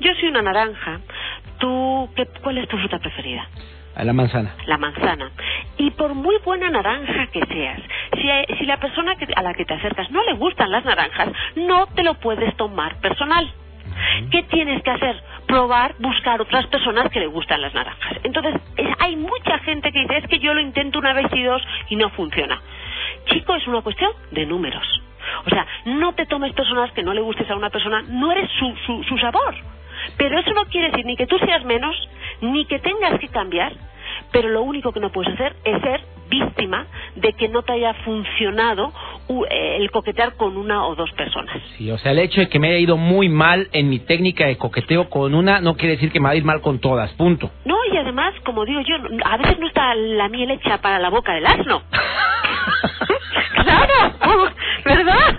Yo 0.00 0.14
soy 0.14 0.28
una 0.28 0.40
naranja, 0.40 1.00
tú, 1.58 2.08
¿qué, 2.16 2.26
¿cuál 2.42 2.58
es 2.58 2.68
tu 2.68 2.78
fruta 2.78 2.98
preferida? 2.98 3.46
La 4.04 4.12
manzana. 4.12 4.54
La 4.66 4.78
manzana. 4.78 5.30
Y 5.76 5.90
por 5.92 6.14
muy 6.14 6.36
buena 6.44 6.70
naranja 6.70 7.26
que 7.28 7.44
seas, 7.46 7.80
si, 8.14 8.56
si 8.56 8.66
la 8.66 8.78
persona 8.78 9.14
que- 9.16 9.32
a 9.34 9.42
la 9.42 9.54
que 9.54 9.64
te 9.64 9.74
acercas 9.74 10.10
no 10.10 10.22
le 10.24 10.32
gustan 10.34 10.70
las 10.70 10.84
naranjas, 10.84 11.28
no 11.56 11.86
te 11.88 12.02
lo 12.02 12.14
puedes 12.14 12.56
tomar 12.56 12.96
personal. 13.00 13.50
¿Qué 14.30 14.42
tienes 14.44 14.82
que 14.82 14.90
hacer? 14.90 15.22
Probar, 15.46 15.94
buscar 15.98 16.40
otras 16.40 16.66
personas 16.68 17.10
que 17.10 17.20
le 17.20 17.26
gustan 17.26 17.60
las 17.60 17.74
naranjas. 17.74 18.18
Entonces, 18.22 18.54
es- 18.76 18.94
hay 18.98 19.16
mucha 19.16 19.58
gente 19.60 19.92
que 19.92 20.00
dice, 20.00 20.18
es 20.18 20.26
que 20.28 20.38
yo 20.38 20.54
lo 20.54 20.60
intento 20.60 20.98
una 20.98 21.12
vez 21.12 21.26
y 21.32 21.42
dos 21.42 21.62
y 21.90 21.96
no 21.96 22.08
funciona. 22.10 22.60
Chico, 23.26 23.54
es 23.56 23.66
una 23.66 23.82
cuestión 23.82 24.10
de 24.30 24.46
números. 24.46 25.02
O 25.46 25.50
sea, 25.50 25.66
no 25.84 26.14
te 26.14 26.26
tomes 26.26 26.52
personas 26.54 26.90
que 26.92 27.02
no 27.02 27.12
le 27.12 27.20
gustes 27.20 27.50
a 27.50 27.54
una 27.56 27.70
persona, 27.70 28.02
no 28.08 28.32
eres 28.32 28.50
su, 28.58 28.74
su, 28.86 29.04
su 29.04 29.18
sabor. 29.18 29.54
Pero 30.16 30.38
eso 30.38 30.52
no 30.52 30.64
quiere 30.66 30.90
decir 30.90 31.06
ni 31.06 31.16
que 31.16 31.26
tú 31.26 31.38
seas 31.38 31.64
menos, 31.64 31.96
ni 32.40 32.64
que 32.66 32.78
tengas 32.78 33.18
que 33.18 33.28
cambiar, 33.28 33.72
pero 34.32 34.48
lo 34.48 34.62
único 34.62 34.92
que 34.92 35.00
no 35.00 35.10
puedes 35.10 35.32
hacer 35.34 35.54
es 35.64 35.80
ser 35.82 36.00
víctima 36.28 36.86
de 37.16 37.32
que 37.32 37.48
no 37.48 37.62
te 37.62 37.72
haya 37.72 37.92
funcionado 38.04 38.92
eh, 39.50 39.76
el 39.78 39.90
coquetear 39.90 40.36
con 40.36 40.56
una 40.56 40.86
o 40.86 40.94
dos 40.94 41.10
personas. 41.12 41.60
Sí, 41.76 41.90
o 41.90 41.98
sea, 41.98 42.12
el 42.12 42.20
hecho 42.20 42.40
de 42.40 42.48
que 42.48 42.58
me 42.58 42.68
haya 42.68 42.78
ido 42.78 42.96
muy 42.96 43.28
mal 43.28 43.68
en 43.72 43.88
mi 43.88 43.98
técnica 43.98 44.46
de 44.46 44.56
coqueteo 44.56 45.10
con 45.10 45.34
una 45.34 45.60
no 45.60 45.76
quiere 45.76 45.94
decir 45.94 46.12
que 46.12 46.20
me 46.20 46.26
va 46.26 46.30
a 46.30 46.36
ir 46.36 46.44
mal 46.44 46.60
con 46.60 46.78
todas, 46.78 47.12
punto. 47.14 47.50
No, 47.64 47.76
y 47.92 47.96
además, 47.96 48.34
como 48.44 48.64
digo 48.64 48.80
yo, 48.80 48.96
a 49.24 49.36
veces 49.36 49.58
no 49.58 49.66
está 49.66 49.94
la 49.94 50.28
miel 50.28 50.52
hecha 50.52 50.78
para 50.80 50.98
la 51.00 51.10
boca 51.10 51.34
del 51.34 51.46
asno. 51.46 51.82
claro, 53.54 54.52
¿verdad? 54.84 55.38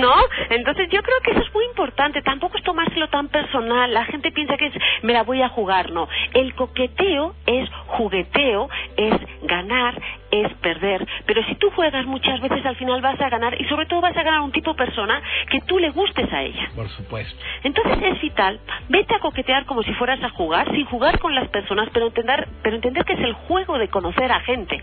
¿No? 0.00 0.14
Entonces 0.50 0.88
yo 0.90 1.02
creo 1.02 1.20
que 1.22 1.32
eso 1.32 1.40
es 1.40 1.54
muy 1.54 1.64
importante. 1.66 2.22
Tampoco 2.22 2.56
es 2.58 2.64
tomárselo 2.64 3.08
tan 3.08 3.28
personal. 3.28 3.92
La 3.92 4.04
gente 4.04 4.30
piensa 4.32 4.56
que 4.56 4.66
es, 4.66 4.74
me 5.02 5.12
la 5.12 5.22
voy 5.22 5.42
a 5.42 5.48
jugar. 5.48 5.90
No. 5.90 6.08
El 6.34 6.54
coqueteo 6.54 7.34
es 7.46 7.68
jugueteo, 7.86 8.68
es 8.96 9.14
ganar, 9.42 10.00
es 10.30 10.52
perder. 10.54 11.06
Pero 11.26 11.44
si 11.44 11.54
tú 11.56 11.70
juegas 11.70 12.06
muchas 12.06 12.40
veces, 12.40 12.64
al 12.64 12.76
final 12.76 13.00
vas 13.00 13.20
a 13.20 13.28
ganar 13.28 13.60
y 13.60 13.64
sobre 13.64 13.86
todo 13.86 14.00
vas 14.00 14.16
a 14.16 14.22
ganar 14.22 14.40
un 14.40 14.52
tipo 14.52 14.72
de 14.72 14.76
persona 14.76 15.22
que 15.50 15.60
tú 15.62 15.78
le 15.78 15.90
gustes 15.90 16.30
a 16.32 16.42
ella. 16.42 16.70
Por 16.74 16.88
supuesto. 16.90 17.42
Entonces 17.62 17.98
es 18.02 18.20
vital, 18.20 18.60
vete 18.88 19.14
a 19.14 19.20
coquetear 19.20 19.66
como 19.66 19.82
si 19.82 19.92
fueras 19.94 20.22
a 20.22 20.30
jugar, 20.30 20.70
sin 20.72 20.84
jugar 20.86 21.18
con 21.18 21.34
las 21.34 21.48
personas, 21.48 21.88
pero 21.92 22.06
entender, 22.06 22.48
pero 22.62 22.76
entender 22.76 23.04
que 23.04 23.14
es 23.14 23.20
el 23.20 23.32
juego 23.32 23.78
de 23.78 23.88
conocer 23.88 24.30
a 24.30 24.40
gente. 24.40 24.82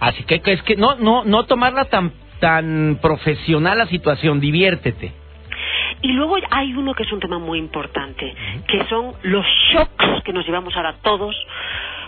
Así 0.00 0.24
que 0.24 0.40
es 0.44 0.62
que 0.62 0.76
no 0.76 0.96
no 0.96 1.24
no 1.24 1.44
tomarla 1.44 1.86
tan 1.86 2.12
tan 2.42 2.98
profesional 3.00 3.78
la 3.78 3.86
situación, 3.86 4.40
diviértete. 4.40 5.12
Y 6.02 6.08
luego 6.08 6.36
hay 6.50 6.74
uno 6.74 6.92
que 6.92 7.04
es 7.04 7.12
un 7.12 7.20
tema 7.20 7.38
muy 7.38 7.60
importante, 7.60 8.34
que 8.66 8.84
son 8.86 9.12
los 9.22 9.46
shocks 9.72 10.24
que 10.24 10.32
nos 10.32 10.44
llevamos 10.44 10.76
ahora 10.76 10.96
todos 11.02 11.36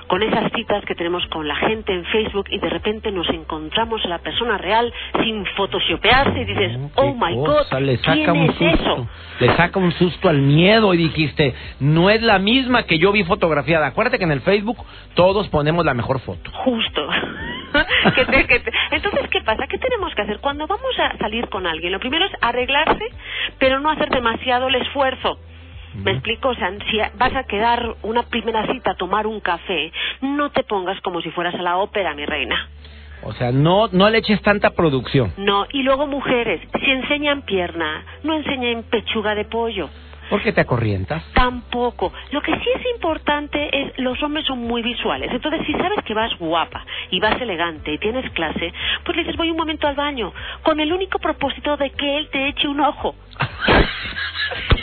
con 0.08 0.22
esas 0.24 0.50
citas 0.52 0.84
que 0.86 0.96
tenemos 0.96 1.24
con 1.28 1.46
la 1.46 1.54
gente 1.54 1.92
en 1.94 2.04
Facebook 2.06 2.46
y 2.50 2.58
de 2.58 2.68
repente 2.68 3.12
nos 3.12 3.28
encontramos 3.30 4.04
a 4.04 4.08
la 4.08 4.18
persona 4.18 4.58
real 4.58 4.92
sin 5.22 5.46
photoshopearse 5.56 6.40
y 6.40 6.44
dices, 6.44 6.78
oh 6.96 7.14
my 7.14 7.36
cosa, 7.36 7.78
god, 7.78 7.86
le 7.86 7.96
saca 7.98 8.14
¿quién 8.14 8.30
un 8.30 8.50
es 8.50 8.56
susto, 8.56 8.74
eso? 8.74 9.08
Le 9.38 9.56
saca 9.56 9.78
un 9.78 9.92
susto 9.92 10.28
al 10.28 10.38
miedo 10.38 10.92
y 10.94 10.96
dijiste, 10.96 11.54
no 11.78 12.10
es 12.10 12.20
la 12.22 12.40
misma 12.40 12.82
que 12.82 12.98
yo 12.98 13.12
vi 13.12 13.22
fotografiada. 13.22 13.86
Acuérdate 13.86 14.18
que 14.18 14.24
en 14.24 14.32
el 14.32 14.40
Facebook 14.40 14.78
todos 15.14 15.48
ponemos 15.48 15.84
la 15.84 15.94
mejor 15.94 16.18
foto. 16.18 16.50
Justo. 16.64 17.08
Que 18.14 18.24
te- 18.26 18.46
que 18.46 18.60
te- 18.60 18.72
Entonces, 18.92 19.28
¿qué 19.30 19.40
pasa? 19.42 19.66
¿Qué 19.66 19.78
tenemos 19.78 20.14
que 20.14 20.22
hacer? 20.22 20.38
Cuando 20.40 20.66
vamos 20.66 20.98
a 20.98 21.16
salir 21.18 21.48
con 21.48 21.66
alguien, 21.66 21.92
lo 21.92 22.00
primero 22.00 22.24
es 22.24 22.32
arreglarse, 22.40 23.04
pero 23.58 23.80
no 23.80 23.90
hacer 23.90 24.08
demasiado 24.10 24.68
el 24.68 24.76
esfuerzo. 24.76 25.38
¿Me 25.94 26.10
explico? 26.10 26.48
O 26.48 26.54
sea, 26.56 26.72
si 26.90 26.98
vas 27.16 27.34
a 27.36 27.44
quedar 27.44 27.94
una 28.02 28.24
primera 28.24 28.66
cita 28.66 28.92
a 28.92 28.94
tomar 28.96 29.28
un 29.28 29.38
café, 29.40 29.92
no 30.22 30.50
te 30.50 30.64
pongas 30.64 31.00
como 31.02 31.20
si 31.22 31.30
fueras 31.30 31.54
a 31.54 31.62
la 31.62 31.76
ópera, 31.76 32.14
mi 32.14 32.26
reina. 32.26 32.68
O 33.22 33.32
sea, 33.32 33.52
no, 33.52 33.88
no 33.92 34.10
le 34.10 34.18
eches 34.18 34.42
tanta 34.42 34.70
producción. 34.70 35.32
No, 35.36 35.66
y 35.72 35.82
luego 35.84 36.06
mujeres, 36.08 36.60
si 36.84 36.90
enseñan 36.90 37.42
pierna, 37.42 38.04
no 38.24 38.34
enseñen 38.34 38.82
pechuga 38.84 39.34
de 39.36 39.44
pollo. 39.44 39.88
¿Por 40.30 40.42
qué 40.42 40.52
te 40.52 40.60
acorrientas? 40.60 41.22
Tampoco. 41.34 42.12
Lo 42.30 42.42
que 42.42 42.52
sí 42.52 42.68
es 42.74 42.86
importante 42.94 43.68
es, 43.72 43.98
los 43.98 44.22
hombres 44.22 44.46
son 44.46 44.60
muy 44.60 44.82
visuales. 44.82 45.30
Entonces, 45.30 45.66
si 45.66 45.72
sabes 45.72 46.02
que 46.04 46.14
vas 46.14 46.36
guapa 46.38 46.84
y 47.10 47.20
vas 47.20 47.40
elegante 47.40 47.92
y 47.92 47.98
tienes 47.98 48.30
clase, 48.32 48.72
pues 49.04 49.16
le 49.16 49.24
dices, 49.24 49.36
voy 49.36 49.50
un 49.50 49.56
momento 49.56 49.86
al 49.86 49.94
baño, 49.94 50.32
con 50.62 50.80
el 50.80 50.92
único 50.92 51.18
propósito 51.18 51.76
de 51.76 51.90
que 51.90 52.18
él 52.18 52.28
te 52.30 52.48
eche 52.48 52.68
un 52.68 52.80
ojo. 52.80 53.14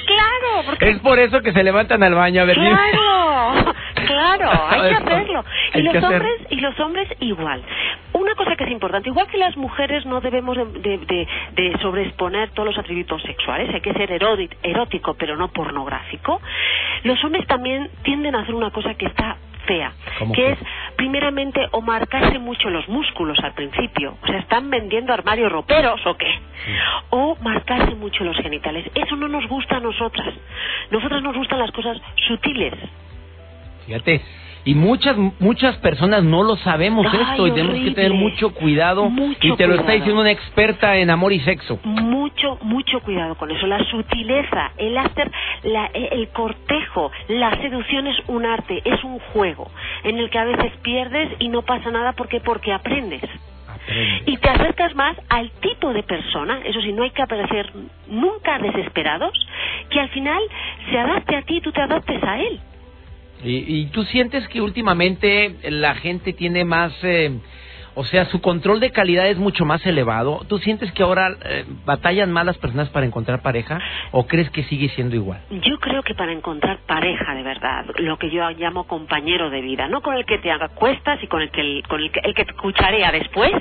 claro, 0.06 0.65
porque... 0.65 0.89
Es 0.89 0.99
por 0.99 1.19
eso 1.19 1.41
que 1.41 1.54
se 1.54 1.63
levantan 1.63 2.04
al 2.04 2.13
baño 2.13 2.41
a 2.41 2.45
ver. 2.45 2.56
Claro, 2.56 3.73
claro, 4.12 4.52
hay 4.69 4.82
que 4.89 4.95
hacerlo. 4.95 5.45
Y 5.74 5.78
hay 5.78 5.84
los 5.84 5.95
hacer. 5.95 6.13
hombres 6.21 6.41
y 6.50 6.56
los 6.60 6.80
hombres 6.80 7.08
igual. 7.19 7.63
Una 8.13 8.36
cosa 8.36 8.56
que 8.56 8.65
es 8.65 8.71
importante, 8.71 9.10
igual 9.10 9.28
que 9.28 9.38
las 9.38 9.56
mujeres 9.58 10.06
no 10.06 10.19
debemos 10.21 10.56
de, 10.58 10.65
de- 10.65 10.97
de- 10.97 11.28
de 11.54 11.78
sobreexponer 11.82 12.50
todos 12.52 12.67
los 12.67 12.78
atributos 12.78 13.21
sexuales, 13.24 13.74
hay 13.74 13.82
que 13.82 13.93
ser 13.93 14.12
erótico 14.63 15.13
pero 15.15 15.36
no 15.38 15.47
pornográfico. 15.50 16.41
Los 17.04 17.24
hombres 17.24 17.47
también 17.47 17.89
tienden 18.04 18.36
a 18.36 18.41
hacer 18.41 18.54
una 18.56 18.71
cosa 18.71 18.93
que 18.95 19.06
está 19.08 19.38
fea, 19.65 19.91
¿Cómo 20.17 20.34
que 20.34 20.52
es 20.54 20.60
primeramente 20.95 21.67
o 21.71 21.82
marcarse 21.82 22.39
mucho 22.39 22.69
los 22.71 22.88
músculos 22.89 23.38
al 23.43 23.54
principio, 23.54 24.17
o 24.21 24.26
sea, 24.28 24.39
están 24.39 24.69
vendiendo 24.71 25.13
armarios 25.13 25.52
roperos 25.52 26.04
o 26.08 26.17
qué, 26.17 26.32
o 27.12 27.38
marcarse 27.41 27.93
mucho 27.95 28.24
los 28.24 28.36
genitales. 28.38 28.89
Eso 28.95 29.15
no 29.15 29.28
nos 29.28 29.47
gusta 29.47 29.78
a 29.78 29.80
nosotras. 29.80 30.34
Nosotras 30.89 31.21
nos 31.21 31.36
gustan 31.38 31.60
las 31.60 31.71
cosas 31.71 31.95
sutiles. 32.28 32.74
Fíjate. 33.86 34.22
Y 34.63 34.76
muchas 34.76 35.17
muchas 35.39 35.76
personas 35.78 36.24
no 36.24 36.44
lo 36.44 36.56
sabemos 36.58 37.08
Ay, 37.12 37.20
esto 37.20 37.48
y 37.48 37.52
tenemos 37.52 37.80
que 37.84 37.91
tener 37.96 38.13
mucho 38.13 38.54
cuidado. 38.54 39.10
Mucho 39.10 39.39
y 39.48 39.56
te 39.56 39.65
lo 39.65 39.74
está 39.74 39.86
cuidado. 39.86 39.98
diciendo 39.98 40.22
una 40.22 40.30
experta 40.30 40.98
en 40.98 41.10
amor 41.10 41.34
y 41.34 41.39
sexo. 41.39 41.80
mucho, 41.84 42.60
mucho 42.62 43.00
cuidado 43.00 43.34
con 43.36 43.50
eso. 43.50 43.65
La 43.65 43.84
sutileza, 43.86 44.72
el 44.78 44.96
hacer, 45.00 45.32
la- 45.63 45.88
el 45.88 46.28
cortejo, 46.30 47.12
la 47.30 47.58
seducción 47.60 48.06
es 48.06 48.17
un 48.28 48.46
arte, 48.46 48.84
es 48.86 49.04
un 49.04 49.17
juego 49.34 49.72
en 50.04 50.20
el 50.20 50.30
que 50.30 50.38
a 50.38 50.44
veces 50.46 50.72
pierdes 50.84 51.30
y 51.39 51.48
no 51.48 51.63
pasa 51.63 51.89
nada 51.89 52.12
porque 52.12 52.39
porque 52.39 52.72
aprendes. 52.72 53.24
Y 54.28 54.38
te 54.38 54.48
acercas 54.48 54.94
más 54.96 55.17
al 55.30 55.50
tipo 55.60 55.91
de 55.91 56.04
persona, 56.04 56.60
eso 56.65 56.80
sí, 56.82 56.94
no 56.94 57.02
hay 57.02 57.10
que 57.10 57.24
aparecer 57.24 57.72
nunca 58.08 58.60
desesperados, 58.60 59.34
que 59.89 60.00
al 60.00 60.10
final 60.10 60.39
se 60.91 61.00
adapte 61.00 61.36
a 61.36 61.41
ti 61.41 61.58
y 61.58 61.62
tú 61.62 61.72
te 61.72 61.82
adaptes 61.82 62.24
a 62.24 62.39
él. 62.39 62.60
Y, 63.43 63.82
y 63.82 63.86
tú 63.88 64.04
sientes 64.06 64.47
que 64.49 64.62
últimamente 64.62 65.56
la 65.69 65.95
gente 65.95 66.34
tiene 66.34 66.63
más, 66.63 66.93
eh, 67.04 67.39
o 67.95 68.06
sea, 68.06 68.25
su 68.25 68.39
control 68.41 68.80
de 68.80 68.91
calidad 68.91 69.27
es 69.27 69.38
mucho 69.38 69.65
más 69.65 69.86
elevado. 69.86 70.45
¿Tú 70.47 70.60
sientes 70.60 70.91
que 70.91 71.04
ahora 71.04 71.36
eh, 71.43 71.65
batallan 71.86 72.32
más 72.32 72.45
las 72.45 72.58
personas 72.58 72.89
para 72.89 73.06
encontrar 73.06 73.41
pareja 73.41 73.80
o 74.12 74.27
crees 74.27 74.49
que 74.51 74.63
sigue 74.63 74.89
siendo 74.89 75.15
igual? 75.15 75.41
Yo 75.49 75.77
creo 75.80 76.04
que 76.04 76.13
para 76.13 76.32
encontrar 76.32 76.80
pareja 76.86 77.34
de 77.34 77.43
verdad, 77.43 77.86
lo 77.97 78.17
que 78.17 78.30
yo 78.30 78.49
llamo 78.51 78.86
compañero 78.86 79.49
de 79.49 79.62
vida, 79.62 79.88
no 79.88 80.01
con 80.01 80.15
el 80.15 80.25
que 80.25 80.38
te 80.38 80.51
acuestas 80.51 81.21
y 81.23 81.27
con 81.27 81.41
el 81.41 81.49
que, 81.49 81.84
con 81.88 82.01
el 82.01 82.12
que, 82.12 82.19
el 82.23 82.34
que 82.34 82.45
te 82.45 82.54
cucharea 82.54 83.12
después, 83.12 83.51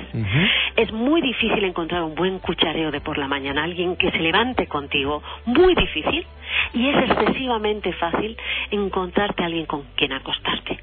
es 0.75 0.91
muy 0.91 1.21
difícil 1.21 1.63
encontrar 1.63 2.03
un 2.03 2.15
buen 2.15 2.39
cuchareo 2.39 2.91
de 2.91 3.01
por 3.01 3.17
la 3.17 3.27
mañana, 3.27 3.63
alguien 3.63 3.95
que 3.95 4.11
se 4.11 4.19
levante 4.19 4.67
contigo, 4.67 5.21
muy 5.45 5.75
difícil, 5.75 6.25
y 6.73 6.89
es 6.89 7.09
excesivamente 7.09 7.93
fácil 7.93 8.37
encontrarte 8.71 9.43
a 9.43 9.47
alguien 9.47 9.65
con 9.65 9.83
quien 9.95 10.13
acostarte. 10.13 10.79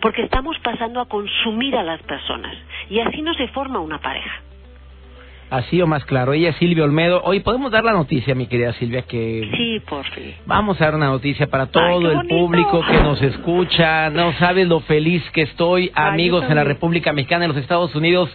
Porque 0.00 0.22
estamos 0.22 0.58
pasando 0.60 1.00
a 1.00 1.08
consumir 1.08 1.76
a 1.76 1.82
las 1.82 2.02
personas 2.02 2.56
y 2.88 3.00
así 3.00 3.22
no 3.22 3.34
se 3.34 3.48
forma 3.48 3.80
una 3.80 3.98
pareja. 3.98 4.42
Así 5.50 5.80
o 5.80 5.86
más 5.86 6.04
claro. 6.04 6.32
Ella 6.32 6.50
es 6.50 6.56
Silvia 6.56 6.84
Olmedo. 6.84 7.20
Hoy 7.22 7.40
podemos 7.40 7.70
dar 7.70 7.84
la 7.84 7.92
noticia, 7.92 8.34
mi 8.34 8.46
querida 8.46 8.72
Silvia, 8.72 9.02
que 9.02 9.48
Sí, 9.56 9.80
por 9.88 10.04
fin. 10.06 10.34
Vamos 10.46 10.80
a 10.80 10.86
dar 10.86 10.94
una 10.94 11.06
noticia 11.06 11.46
para 11.46 11.66
todo 11.66 12.08
Ay, 12.08 12.16
el 12.18 12.26
público 12.26 12.82
que 12.84 13.00
nos 13.00 13.20
escucha. 13.22 14.10
No 14.10 14.32
sabes 14.34 14.66
lo 14.66 14.80
feliz 14.80 15.22
que 15.32 15.42
estoy, 15.42 15.92
Ay, 15.94 16.12
amigos 16.12 16.44
en 16.48 16.56
la. 16.56 16.64
República 16.64 17.12
Mexicana, 17.12 17.44
en 17.44 17.52
los 17.52 17.60
Estados 17.60 17.94
Unidos. 17.94 18.34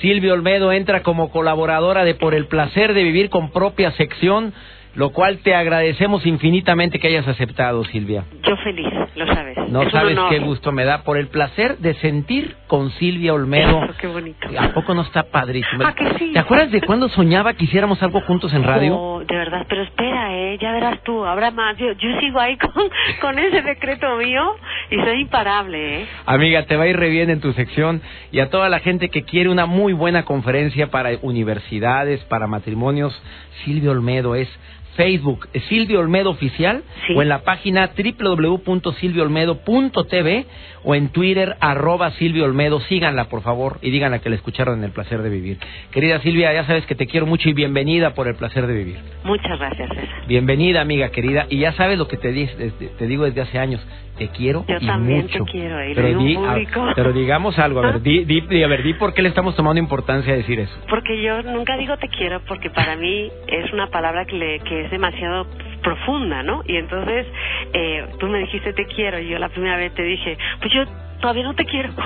Silvia 0.00 0.32
Olmedo 0.32 0.72
entra 0.72 1.02
como 1.02 1.30
colaboradora 1.30 2.04
de 2.04 2.14
Por 2.14 2.34
el 2.34 2.46
placer 2.46 2.94
de 2.94 3.04
vivir 3.04 3.30
con 3.30 3.50
propia 3.50 3.92
sección, 3.92 4.52
lo 4.96 5.10
cual 5.10 5.38
te 5.38 5.54
agradecemos 5.54 6.24
infinitamente 6.26 6.98
que 6.98 7.08
hayas 7.08 7.28
aceptado, 7.28 7.84
Silvia. 7.84 8.24
Yo 8.42 8.56
feliz, 8.56 8.92
lo 9.14 9.26
sabes. 9.26 9.56
No 9.68 9.82
Es 9.82 9.92
sabes 9.92 10.18
qué 10.30 10.38
gusto 10.38 10.72
me 10.72 10.84
da 10.84 11.02
por 11.02 11.18
el 11.18 11.28
placer 11.28 11.78
de 11.78 11.94
sentir 11.94 12.56
con 12.66 12.90
Silvia 12.92 13.34
Olmedo. 13.34 13.84
Eso, 13.84 13.94
qué 14.00 14.06
bonito. 14.06 14.48
¿A 14.58 14.72
poco 14.72 14.94
no 14.94 15.02
está 15.02 15.24
padrísimo? 15.24 15.86
¿A 15.86 15.94
que 15.94 16.18
sí? 16.18 16.32
¿Te 16.32 16.38
acuerdas 16.38 16.70
de 16.70 16.80
cuando 16.80 17.10
soñaba 17.10 17.52
que 17.52 17.64
hiciéramos 17.64 18.02
algo 18.02 18.22
juntos 18.22 18.54
en 18.54 18.64
radio? 18.64 18.96
Oh, 18.96 19.20
de 19.20 19.36
verdad, 19.36 19.66
pero 19.68 19.82
espera, 19.82 20.34
eh, 20.34 20.56
ya 20.60 20.72
verás 20.72 21.02
tú, 21.02 21.26
habrá 21.26 21.50
más. 21.50 21.76
Yo, 21.76 21.92
yo 21.92 22.20
sigo 22.20 22.40
ahí 22.40 22.56
con, 22.58 22.88
con 23.20 23.38
ese 23.38 23.60
decreto 23.60 24.16
mío 24.16 24.56
y 24.90 24.96
soy 24.96 25.20
imparable, 25.20 26.00
¿eh? 26.02 26.06
Amiga, 26.24 26.64
te 26.64 26.76
va 26.76 26.84
a 26.84 26.88
ir 26.88 26.96
re 26.96 27.10
bien 27.10 27.28
en 27.28 27.40
tu 27.40 27.52
sección 27.52 28.00
y 28.32 28.40
a 28.40 28.48
toda 28.48 28.70
la 28.70 28.78
gente 28.78 29.10
que 29.10 29.24
quiere 29.24 29.50
una 29.50 29.66
muy 29.66 29.92
buena 29.92 30.24
conferencia 30.24 30.86
para 30.90 31.10
universidades, 31.20 32.24
para 32.24 32.46
matrimonios, 32.46 33.20
Silvio 33.64 33.90
Olmedo 33.90 34.34
es 34.34 34.48
Facebook, 34.96 35.48
Silvio 35.68 36.00
Olmedo 36.00 36.30
Oficial 36.30 36.82
Sí. 37.06 37.14
o 37.14 37.22
en 37.22 37.28
la 37.28 37.42
página 37.42 37.90
www.silvioolmedo.tv 37.96 40.46
o 40.84 40.94
en 40.94 41.08
Twitter 41.08 41.56
arroba 41.60 42.10
Silvio 42.12 42.44
Olmedo. 42.44 42.80
Síganla, 42.80 43.24
por 43.28 43.42
favor, 43.42 43.78
y 43.82 43.90
díganla 43.90 44.20
que 44.20 44.30
la 44.30 44.36
escucharon 44.36 44.78
en 44.78 44.84
El 44.84 44.90
Placer 44.92 45.20
de 45.22 45.28
Vivir. 45.30 45.58
Querida 45.90 46.20
Silvia, 46.20 46.52
ya 46.52 46.64
sabes 46.64 46.86
que 46.86 46.94
te 46.94 47.06
quiero 47.06 47.26
mucho 47.26 47.48
y 47.48 47.52
bienvenida 47.52 48.14
por 48.14 48.28
El 48.28 48.36
Placer 48.36 48.66
de 48.66 48.74
Vivir. 48.74 48.96
Muchas 49.24 49.58
gracias, 49.58 49.88
César. 49.90 50.08
Bienvenida, 50.28 50.80
amiga 50.80 51.10
querida. 51.10 51.46
Y 51.50 51.58
ya 51.58 51.72
sabes 51.72 51.98
lo 51.98 52.06
que 52.08 52.16
te, 52.16 52.32
desde- 52.32 52.70
te 52.70 53.06
digo 53.06 53.24
desde 53.24 53.40
hace 53.40 53.58
años. 53.58 53.84
Te 54.16 54.28
quiero 54.28 54.64
Yo 54.66 54.76
y 54.80 54.86
también 54.86 55.26
te 55.26 55.38
quiero, 55.40 55.84
y 55.84 55.88
lo 55.92 56.02
pero, 56.02 56.18
di, 56.20 56.36
a- 56.36 56.92
pero 56.94 57.12
digamos 57.12 57.58
algo, 57.58 57.80
a 57.80 57.92
ver, 57.92 58.00
di- 58.00 58.62
a 58.64 58.66
ver, 58.66 58.82
di 58.82 58.94
por 58.94 59.12
qué 59.12 59.20
le 59.20 59.28
estamos 59.28 59.54
tomando 59.54 59.78
importancia 59.78 60.32
a 60.32 60.36
decir 60.36 60.58
eso. 60.58 60.72
Porque 60.88 61.20
yo 61.22 61.42
nunca 61.42 61.76
digo 61.76 61.98
te 61.98 62.08
quiero 62.08 62.40
porque 62.48 62.70
para 62.70 62.96
mí 62.96 63.30
es 63.46 63.70
una 63.74 63.88
palabra 63.88 64.24
que, 64.24 64.36
le, 64.36 64.60
que 64.60 64.85
es 64.86 64.90
demasiado 64.90 65.46
profunda, 65.82 66.42
¿no? 66.42 66.62
Y 66.66 66.76
entonces 66.76 67.26
eh, 67.72 68.06
tú 68.18 68.26
me 68.26 68.38
dijiste 68.38 68.72
te 68.72 68.86
quiero 68.86 69.18
y 69.20 69.28
yo 69.28 69.38
la 69.38 69.48
primera 69.48 69.76
vez 69.76 69.94
te 69.94 70.02
dije, 70.02 70.36
pues 70.60 70.72
yo 70.72 70.84
todavía 71.20 71.44
no 71.44 71.54
te 71.54 71.64
quiero. 71.64 71.90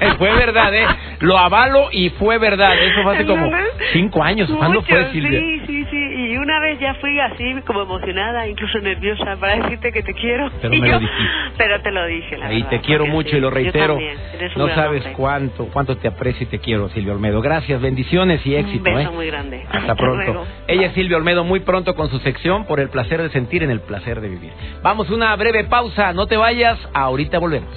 Eh, 0.00 0.12
fue 0.16 0.32
verdad, 0.32 0.72
¿eh? 0.74 0.86
Lo 1.20 1.36
avalo 1.36 1.88
y 1.90 2.10
fue 2.10 2.38
verdad. 2.38 2.72
Eso 2.78 3.02
fue 3.02 3.14
hace 3.14 3.26
como 3.26 3.50
cinco 3.92 4.22
años. 4.22 4.48
¿Cuándo 4.48 4.80
Mucho, 4.80 4.94
fue, 4.94 5.10
Silvia? 5.10 5.40
Sí, 5.40 5.62
sí, 5.66 5.86
sí. 5.90 6.07
Y 6.28 6.36
una 6.36 6.60
vez 6.60 6.78
ya 6.78 6.92
fui 6.96 7.18
así 7.18 7.54
como 7.66 7.82
emocionada, 7.82 8.46
incluso 8.46 8.78
nerviosa 8.80 9.36
para 9.40 9.56
decirte 9.62 9.92
que 9.92 10.02
te 10.02 10.12
quiero. 10.12 10.50
Pero 10.60 10.74
Y 10.74 10.80
me 10.80 10.88
lo 10.88 10.92
yo- 10.94 11.00
dijiste. 11.00 11.24
Pero 11.56 11.80
te 11.80 11.90
lo 11.90 12.04
dije, 12.06 12.36
la 12.36 12.46
Ahí 12.48 12.56
verdad, 12.56 12.70
te 12.70 12.80
quiero 12.80 13.06
mucho 13.06 13.30
sí, 13.30 13.36
y 13.36 13.40
lo 13.40 13.48
reitero. 13.50 13.94
también, 13.94 14.18
eres 14.34 14.54
un 14.56 14.62
No 14.62 14.74
sabes 14.74 15.00
hombre. 15.02 15.12
cuánto, 15.16 15.64
cuánto 15.72 15.96
te 15.96 16.08
aprecio 16.08 16.46
y 16.46 16.50
te 16.50 16.58
quiero, 16.58 16.88
Silvia 16.90 17.14
Olmedo. 17.14 17.40
Gracias, 17.40 17.80
bendiciones 17.80 18.44
y 18.46 18.54
éxito. 18.56 18.90
Un 18.90 18.96
beso 18.96 19.10
¿eh? 19.10 19.14
muy 19.14 19.26
grande. 19.28 19.64
Hasta 19.70 19.94
pronto. 19.94 20.16
luego. 20.32 20.46
Ella 20.66 20.86
es 20.88 20.92
Silvia 20.92 21.16
Olmedo, 21.16 21.44
muy 21.44 21.60
pronto 21.60 21.94
con 21.94 22.10
su 22.10 22.18
sección 22.18 22.66
por 22.66 22.78
el 22.78 22.90
placer 22.90 23.22
de 23.22 23.30
sentir 23.30 23.62
en 23.62 23.70
el 23.70 23.80
placer 23.80 24.20
de 24.20 24.28
vivir. 24.28 24.52
Vamos, 24.82 25.08
una 25.08 25.34
breve 25.36 25.64
pausa, 25.64 26.12
no 26.12 26.26
te 26.26 26.36
vayas, 26.36 26.78
ahorita 26.92 27.38
volvemos. 27.38 27.70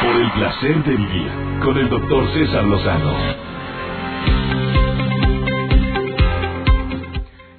Por 0.00 0.14
el 0.16 0.30
placer 0.30 0.76
de 0.84 0.94
vivir 0.96 1.28
con 1.62 1.76
el 1.76 1.88
doctor 1.88 2.24
César 2.34 2.62
Lozano. 2.64 3.47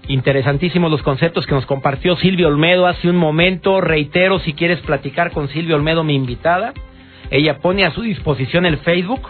Interesantísimos 0.10 0.90
los 0.90 1.04
conceptos 1.04 1.46
que 1.46 1.54
nos 1.54 1.68
compartió 1.68 2.18
Silvia 2.18 2.48
Olmedo 2.48 2.88
hace 2.88 3.12
un 3.12 3.16
momento. 3.16 3.80
Reitero, 3.80 4.40
si 4.40 4.54
quieres 4.54 4.80
platicar 4.80 5.32
con 5.32 5.50
Silvia 5.50 5.76
Olmedo, 5.76 6.04
mi 6.04 6.16
invitada, 6.16 6.74
ella 7.30 7.60
pone 7.60 7.86
a 7.86 7.92
su 7.92 8.02
disposición 8.02 8.66
el 8.66 8.80
Facebook 8.80 9.22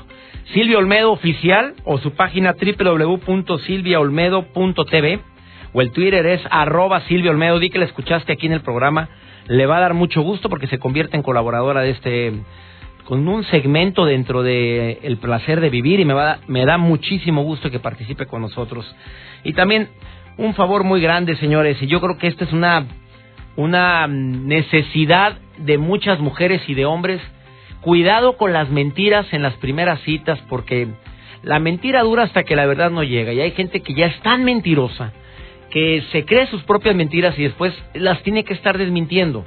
Silvia 0.54 0.78
Olmedo 0.78 1.12
Oficial 1.12 1.74
o 1.84 1.98
su 1.98 2.14
página 2.14 2.54
www.silviaolmedo.tv 2.54 5.20
o 5.74 5.82
el 5.82 5.92
Twitter 5.92 6.26
es 6.26 6.40
arroba 6.50 7.02
Silvia. 7.02 7.34
Di 7.60 7.70
que 7.70 7.80
la 7.80 7.86
escuchaste 7.86 8.32
aquí 8.32 8.48
en 8.48 8.54
el 8.54 8.62
programa. 8.62 9.10
Le 9.48 9.66
va 9.66 9.80
a 9.80 9.82
dar 9.82 9.94
mucho 9.94 10.22
gusto 10.22 10.48
porque 10.48 10.68
se 10.68 10.80
convierte 10.80 11.18
en 11.18 11.24
colaboradora 11.24 11.82
de 11.82 11.90
este 11.90 12.32
con 13.04 13.28
un 13.28 13.44
segmento 13.46 14.06
dentro 14.06 14.44
de 14.44 15.00
El 15.02 15.18
placer 15.18 15.60
de 15.60 15.70
vivir 15.70 16.00
y 16.00 16.06
me 16.06 16.14
va 16.14 16.40
me 16.48 16.66
da 16.66 16.78
muchísimo 16.78 17.44
gusto 17.44 17.70
que 17.70 17.80
participe 17.80 18.28
con 18.28 18.42
nosotros. 18.42 18.96
Y 19.44 19.52
también 19.54 19.90
un 20.40 20.54
favor 20.56 20.84
muy 20.84 21.02
grande, 21.02 21.36
señores, 21.36 21.82
y 21.82 21.88
yo 21.88 22.00
creo 22.00 22.18
que 22.18 22.28
esta 22.28 22.46
es 22.46 22.54
una 22.54 22.86
una 23.56 24.08
necesidad 24.08 25.38
de 25.58 25.78
muchas 25.78 26.20
mujeres 26.20 26.62
y 26.68 26.76
de 26.76 26.86
hombres. 26.86 27.22
Cuidado 27.82 28.38
con 28.38 28.54
las 28.54 28.70
mentiras 28.70 29.26
en 29.34 29.42
las 29.42 29.54
primeras 29.56 30.00
citas 30.02 30.40
porque 30.48 30.88
la 31.44 31.60
mentira 31.60 32.04
dura 32.04 32.24
hasta 32.24 32.44
que 32.44 32.56
la 32.56 32.66
verdad 32.66 32.90
no 32.90 33.04
llega 33.04 33.34
y 33.34 33.42
hay 33.42 33.52
gente 33.52 33.82
que 33.82 33.94
ya 33.94 34.06
es 34.06 34.20
tan 34.22 34.46
mentirosa 34.46 35.12
que 35.72 36.04
se 36.14 36.24
cree 36.26 36.48
sus 36.48 36.64
propias 36.64 36.96
mentiras 36.96 37.38
y 37.38 37.44
después 37.44 37.74
las 37.94 38.24
tiene 38.24 38.46
que 38.46 38.54
estar 38.54 38.78
desmintiendo. 38.78 39.46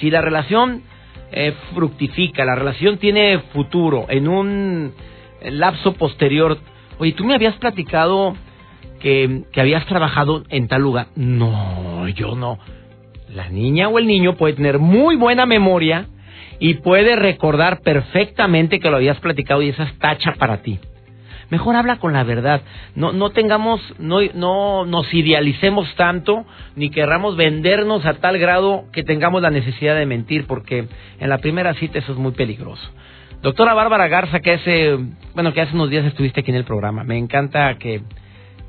Si 0.00 0.10
la 0.10 0.22
relación 0.22 0.82
eh, 1.30 1.52
fructifica, 1.74 2.46
la 2.46 2.54
relación 2.54 2.96
tiene 2.96 3.40
futuro 3.52 4.06
en 4.08 4.26
un 4.26 4.94
lapso 5.42 5.92
posterior, 5.92 6.58
oye, 6.98 7.12
tú 7.12 7.24
me 7.24 7.34
habías 7.34 7.56
platicado 7.56 8.34
que, 9.00 9.42
habías 9.56 9.84
trabajado 9.86 10.44
en 10.48 10.68
tal 10.68 10.82
lugar. 10.82 11.08
No, 11.16 12.06
yo 12.08 12.36
no. 12.36 12.58
La 13.34 13.48
niña 13.48 13.88
o 13.88 13.98
el 13.98 14.06
niño 14.06 14.36
puede 14.36 14.54
tener 14.54 14.78
muy 14.78 15.16
buena 15.16 15.46
memoria 15.46 16.06
y 16.58 16.74
puede 16.74 17.16
recordar 17.16 17.80
perfectamente 17.80 18.80
que 18.80 18.90
lo 18.90 18.96
habías 18.96 19.18
platicado 19.20 19.62
y 19.62 19.70
esa 19.70 19.84
es 19.84 19.98
tacha 19.98 20.34
para 20.38 20.62
ti. 20.62 20.78
Mejor 21.48 21.74
habla 21.74 21.96
con 21.96 22.12
la 22.12 22.22
verdad. 22.22 22.62
No, 22.94 23.12
no 23.12 23.30
tengamos, 23.30 23.80
no, 23.98 24.20
no 24.34 24.84
nos 24.86 25.12
idealicemos 25.12 25.92
tanto, 25.96 26.46
ni 26.76 26.90
querramos 26.90 27.36
vendernos 27.36 28.06
a 28.06 28.14
tal 28.14 28.38
grado 28.38 28.84
que 28.92 29.02
tengamos 29.02 29.42
la 29.42 29.50
necesidad 29.50 29.96
de 29.96 30.06
mentir, 30.06 30.46
porque 30.46 30.86
en 31.18 31.28
la 31.28 31.38
primera 31.38 31.74
cita 31.74 31.98
eso 31.98 32.12
es 32.12 32.18
muy 32.18 32.32
peligroso. 32.32 32.88
Doctora 33.42 33.74
Bárbara 33.74 34.06
Garza, 34.06 34.40
que 34.40 34.52
hace, 34.52 34.98
bueno, 35.34 35.52
que 35.52 35.62
hace 35.62 35.74
unos 35.74 35.90
días 35.90 36.04
estuviste 36.04 36.40
aquí 36.40 36.50
en 36.50 36.58
el 36.58 36.64
programa. 36.64 37.04
Me 37.04 37.16
encanta 37.16 37.74
que, 37.78 38.02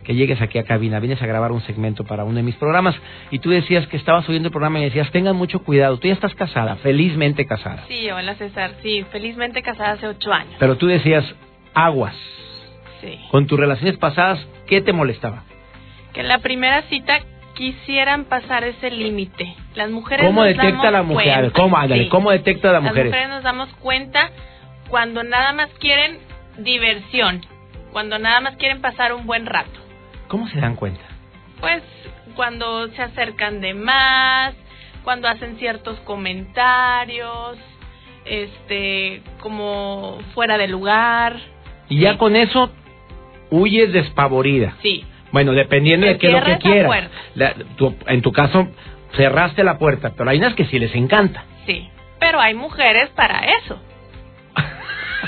que 0.04 0.16
llegues 0.16 0.42
aquí 0.42 0.58
a 0.58 0.64
cabina, 0.64 1.00
vienes 1.00 1.22
a 1.22 1.26
grabar 1.26 1.52
un 1.52 1.62
segmento 1.62 2.04
para 2.04 2.24
uno 2.24 2.36
de 2.36 2.44
mis 2.44 2.56
programas 2.56 2.96
y 3.30 3.40
tú 3.40 3.50
decías 3.50 3.88
que 3.88 3.98
estabas 3.98 4.28
oyendo 4.28 4.48
el 4.48 4.52
programa 4.52 4.80
y 4.80 4.84
decías, 4.84 5.12
tengan 5.12 5.36
mucho 5.36 5.60
cuidado, 5.60 5.98
tú 5.98 6.08
ya 6.08 6.14
estás 6.14 6.34
casada, 6.36 6.78
felizmente 6.78 7.46
casada. 7.46 7.86
Sí, 7.88 8.10
hola 8.10 8.36
César, 8.36 8.72
sí, 8.82 9.06
felizmente 9.12 9.62
casada 9.62 9.92
hace 9.92 10.08
ocho 10.08 10.32
años. 10.32 10.56
Pero 10.60 10.78
tú 10.78 10.88
decías, 10.88 11.26
aguas, 11.74 12.16
con 13.32 13.48
tus 13.48 13.60
relaciones 13.60 13.98
pasadas, 13.98 14.46
¿qué 14.68 14.82
te 14.82 14.94
molestaba? 14.94 15.44
Que 16.14 16.22
en 16.22 16.28
la 16.28 16.40
primera 16.40 16.84
cita 16.84 17.20
quisieran 17.54 18.26
pasar 18.26 18.64
ese 18.64 18.92
límite. 18.92 19.56
Las 19.76 19.90
mujeres 19.90 20.26
¿Cómo 20.26 20.44
detecta 20.44 20.92
la 20.92 21.04
mujer? 21.04 21.52
¿Cómo, 21.52 21.78
¿Cómo 22.10 22.32
detecta 22.32 22.72
la 22.72 22.80
mujer? 22.80 22.98
Las 22.98 23.06
mujeres 23.06 23.30
nos 23.30 23.44
damos 23.44 23.70
cuenta 23.76 24.32
cuando 24.90 25.24
nada 25.24 25.54
más 25.54 25.70
quieren 25.80 26.20
diversión, 26.58 27.42
cuando 27.92 28.20
nada 28.20 28.42
más 28.42 28.56
quieren 28.58 28.82
pasar 28.82 29.14
un 29.14 29.26
buen 29.26 29.46
rato. 29.46 29.80
¿Cómo 30.32 30.48
se 30.48 30.62
dan 30.62 30.78
cuenta? 30.78 31.02
Pues 31.60 31.84
cuando 32.38 32.88
se 32.92 33.02
acercan 33.02 33.60
de 33.60 33.74
más, 33.74 34.54
cuando 35.04 35.28
hacen 35.28 35.58
ciertos 35.58 36.00
comentarios, 36.06 37.58
este, 38.24 39.24
como 39.42 40.20
fuera 40.34 40.58
de 40.58 40.70
lugar. 40.70 41.36
Y 41.90 42.00
ya 42.00 42.18
con 42.18 42.38
eso 42.38 42.72
huyes 43.50 43.92
despavorida. 43.92 44.78
Sí. 44.82 45.04
Bueno, 45.34 45.52
dependiendo 45.52 46.08
de 46.08 46.18
qué 46.18 46.28
es 46.28 46.34
lo 46.34 46.44
que 46.46 46.58
quieras. 46.60 47.12
en 48.08 48.22
tu 48.22 48.32
caso, 48.32 48.70
cerraste 49.18 49.66
la 49.66 49.78
puerta, 49.78 50.14
pero 50.16 50.30
hay 50.30 50.38
unas 50.38 50.56
que 50.56 50.64
sí 50.64 50.80
les 50.80 50.96
encanta. 50.96 51.44
Sí, 51.66 51.90
pero 52.22 52.40
hay 52.40 52.54
mujeres 52.54 53.10
para 53.10 53.42
eso. 53.60 53.78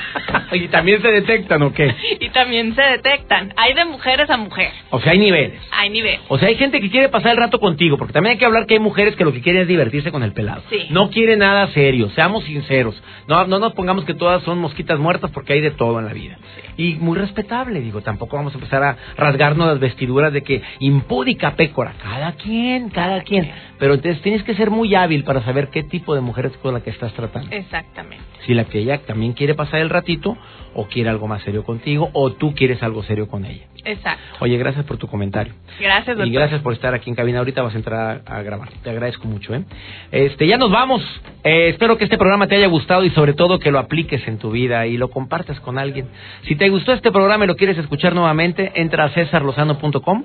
¿Y 0.51 0.67
también 0.67 1.01
se 1.01 1.09
detectan 1.09 1.61
o 1.63 1.73
qué? 1.73 1.93
y 2.19 2.29
también 2.29 2.75
se 2.75 2.81
detectan. 2.81 3.53
Hay 3.57 3.73
de 3.73 3.85
mujeres 3.85 4.29
a 4.29 4.37
mujeres. 4.37 4.73
O 4.89 4.99
sea, 4.99 5.11
hay 5.13 5.17
niveles. 5.17 5.59
Hay 5.71 5.89
niveles. 5.89 6.21
O 6.27 6.37
sea, 6.37 6.49
hay 6.49 6.55
gente 6.55 6.79
que 6.79 6.89
quiere 6.89 7.09
pasar 7.09 7.31
el 7.31 7.37
rato 7.37 7.59
contigo, 7.59 7.97
porque 7.97 8.13
también 8.13 8.33
hay 8.33 8.37
que 8.37 8.45
hablar 8.45 8.65
que 8.65 8.75
hay 8.75 8.79
mujeres 8.79 9.15
que 9.15 9.23
lo 9.23 9.33
que 9.33 9.41
quieren 9.41 9.63
es 9.63 9.67
divertirse 9.67 10.11
con 10.11 10.23
el 10.23 10.33
pelado. 10.33 10.63
Sí. 10.69 10.87
No 10.89 11.09
quiere 11.09 11.37
nada 11.37 11.67
serio, 11.69 12.09
seamos 12.11 12.43
sinceros. 12.43 13.01
No, 13.27 13.45
no 13.47 13.59
nos 13.59 13.73
pongamos 13.73 14.05
que 14.05 14.13
todas 14.13 14.43
son 14.43 14.59
mosquitas 14.59 14.99
muertas 14.99 15.31
porque 15.31 15.53
hay 15.53 15.61
de 15.61 15.71
todo 15.71 15.99
en 15.99 16.05
la 16.05 16.13
vida. 16.13 16.37
Y 16.77 16.95
muy 16.95 17.17
respetable, 17.17 17.81
digo, 17.81 18.01
tampoco 18.01 18.35
vamos 18.35 18.53
a 18.53 18.57
empezar 18.57 18.83
a 18.83 18.97
rasgarnos 19.17 19.67
las 19.67 19.79
vestiduras 19.79 20.33
de 20.33 20.41
que 20.41 20.61
impúdica 20.79 21.55
pécora. 21.55 21.93
Cada 22.01 22.33
quien, 22.33 22.89
cada, 22.89 23.21
quien. 23.21 23.51
Pero 23.79 23.95
entonces 23.95 24.21
tienes 24.21 24.43
que 24.43 24.55
ser 24.55 24.71
muy 24.71 24.95
hábil 24.95 25.23
para 25.23 25.43
saber 25.43 25.69
qué 25.69 25.83
tipo 25.83 26.15
de 26.15 26.21
mujer 26.21 26.47
es 26.47 26.57
con 26.57 26.73
la 26.73 26.81
que 26.81 26.89
estás 26.89 27.13
tratando. 27.13 27.55
Exactamente. 27.55 28.23
Si 28.45 28.53
la 28.53 28.65
que 28.65 28.79
ella 28.79 28.99
también 28.99 29.33
quiere 29.33 29.53
pasar 29.53 29.81
el 29.83 29.89
ratito 29.89 30.35
o 30.73 30.87
quiere 30.87 31.09
algo 31.09 31.27
más 31.27 31.43
serio 31.43 31.63
contigo 31.63 32.09
o 32.13 32.31
tú 32.31 32.55
quieres 32.55 32.81
algo 32.81 33.03
serio 33.03 33.27
con 33.27 33.45
ella. 33.45 33.65
Exacto. 33.85 34.23
Oye, 34.39 34.57
gracias 34.57 34.85
por 34.85 34.97
tu 34.97 35.07
comentario. 35.07 35.53
Gracias, 35.79 36.07
doctor. 36.07 36.27
Y 36.27 36.31
gracias 36.31 36.61
por 36.61 36.73
estar 36.73 36.93
aquí 36.93 37.09
en 37.09 37.15
cabina. 37.15 37.39
Ahorita 37.39 37.61
vas 37.61 37.73
a 37.73 37.77
entrar 37.77 38.21
a, 38.25 38.41
grabar. 38.41 38.69
Te 38.81 38.89
agradezco 38.89 39.27
mucho, 39.27 39.53
¿eh? 39.53 39.63
Este, 40.11 40.47
ya 40.47 40.57
nos 40.57 40.71
vamos. 40.71 41.01
Eh, 41.43 41.69
espero 41.69 41.97
que 41.97 42.05
este 42.05 42.17
programa 42.17 42.47
te 42.47 42.55
haya 42.55 42.67
gustado 42.67 43.03
y 43.03 43.09
sobre 43.11 43.33
todo 43.33 43.59
que 43.59 43.71
lo 43.71 43.79
apliques 43.79 44.25
en 44.27 44.37
tu 44.37 44.51
vida 44.51 44.87
y 44.87 44.97
lo 44.97 45.09
compartas 45.09 45.59
con 45.59 45.77
alguien. 45.77 46.07
Si 46.47 46.55
te 46.55 46.69
gustó 46.69 46.93
este 46.93 47.11
programa 47.11 47.43
y 47.43 47.47
lo 47.47 47.55
quieres 47.55 47.77
escuchar 47.77 48.15
nuevamente, 48.15 48.71
entra 48.75 49.05
a 49.05 49.09
cesarlozano.com. 49.09 50.23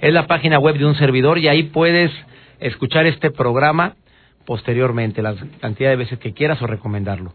Es 0.00 0.12
la 0.12 0.26
página 0.26 0.58
web 0.58 0.76
de 0.76 0.86
un 0.86 0.94
servidor 0.94 1.38
y 1.38 1.48
ahí 1.48 1.64
puedes 1.64 2.10
escuchar 2.60 3.06
este 3.06 3.30
programa 3.30 3.96
posteriormente, 4.44 5.22
la 5.22 5.34
cantidad 5.60 5.90
de 5.90 5.96
veces 5.96 6.18
que 6.18 6.32
quieras 6.32 6.60
o 6.62 6.66
recomendarlo. 6.66 7.34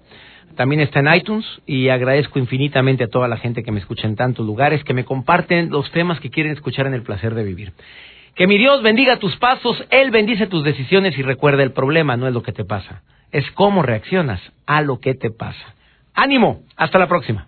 También 0.56 0.82
está 0.82 1.00
en 1.02 1.14
iTunes 1.14 1.46
y 1.66 1.90
agradezco 1.90 2.40
infinitamente 2.40 3.04
a 3.04 3.08
toda 3.08 3.28
la 3.28 3.38
gente 3.38 3.64
que 3.64 3.72
me 3.72 3.80
escucha 3.80 4.08
en 4.08 4.16
tantos 4.16 4.46
lugares, 4.46 4.84
que 4.84 4.94
me 4.94 5.06
comparten 5.06 5.70
los 5.70 5.92
temas 5.92 6.20
que 6.20 6.30
quieren 6.30 6.54
escuchar 6.54 6.88
en 6.88 6.94
el 6.94 7.04
placer 7.04 7.36
de 7.36 7.44
vivir. 7.44 7.74
Que 8.34 8.48
mi 8.48 8.58
Dios 8.58 8.82
bendiga 8.82 9.18
tus 9.18 9.36
pasos, 9.38 9.84
Él 9.90 10.12
bendice 10.12 10.48
tus 10.48 10.64
decisiones 10.64 11.18
y 11.18 11.22
recuerda 11.22 11.64
el 11.64 11.72
problema 11.72 12.18
no 12.18 12.28
es 12.28 12.34
lo 12.34 12.44
que 12.44 12.54
te 12.54 12.66
pasa, 12.66 13.02
es 13.32 13.50
cómo 13.52 13.82
reaccionas 13.82 14.42
a 14.66 14.82
lo 14.82 15.00
que 15.00 15.16
te 15.16 15.32
pasa. 15.32 15.76
Ánimo, 16.14 16.62
hasta 16.76 16.98
la 16.98 17.08
próxima. 17.08 17.48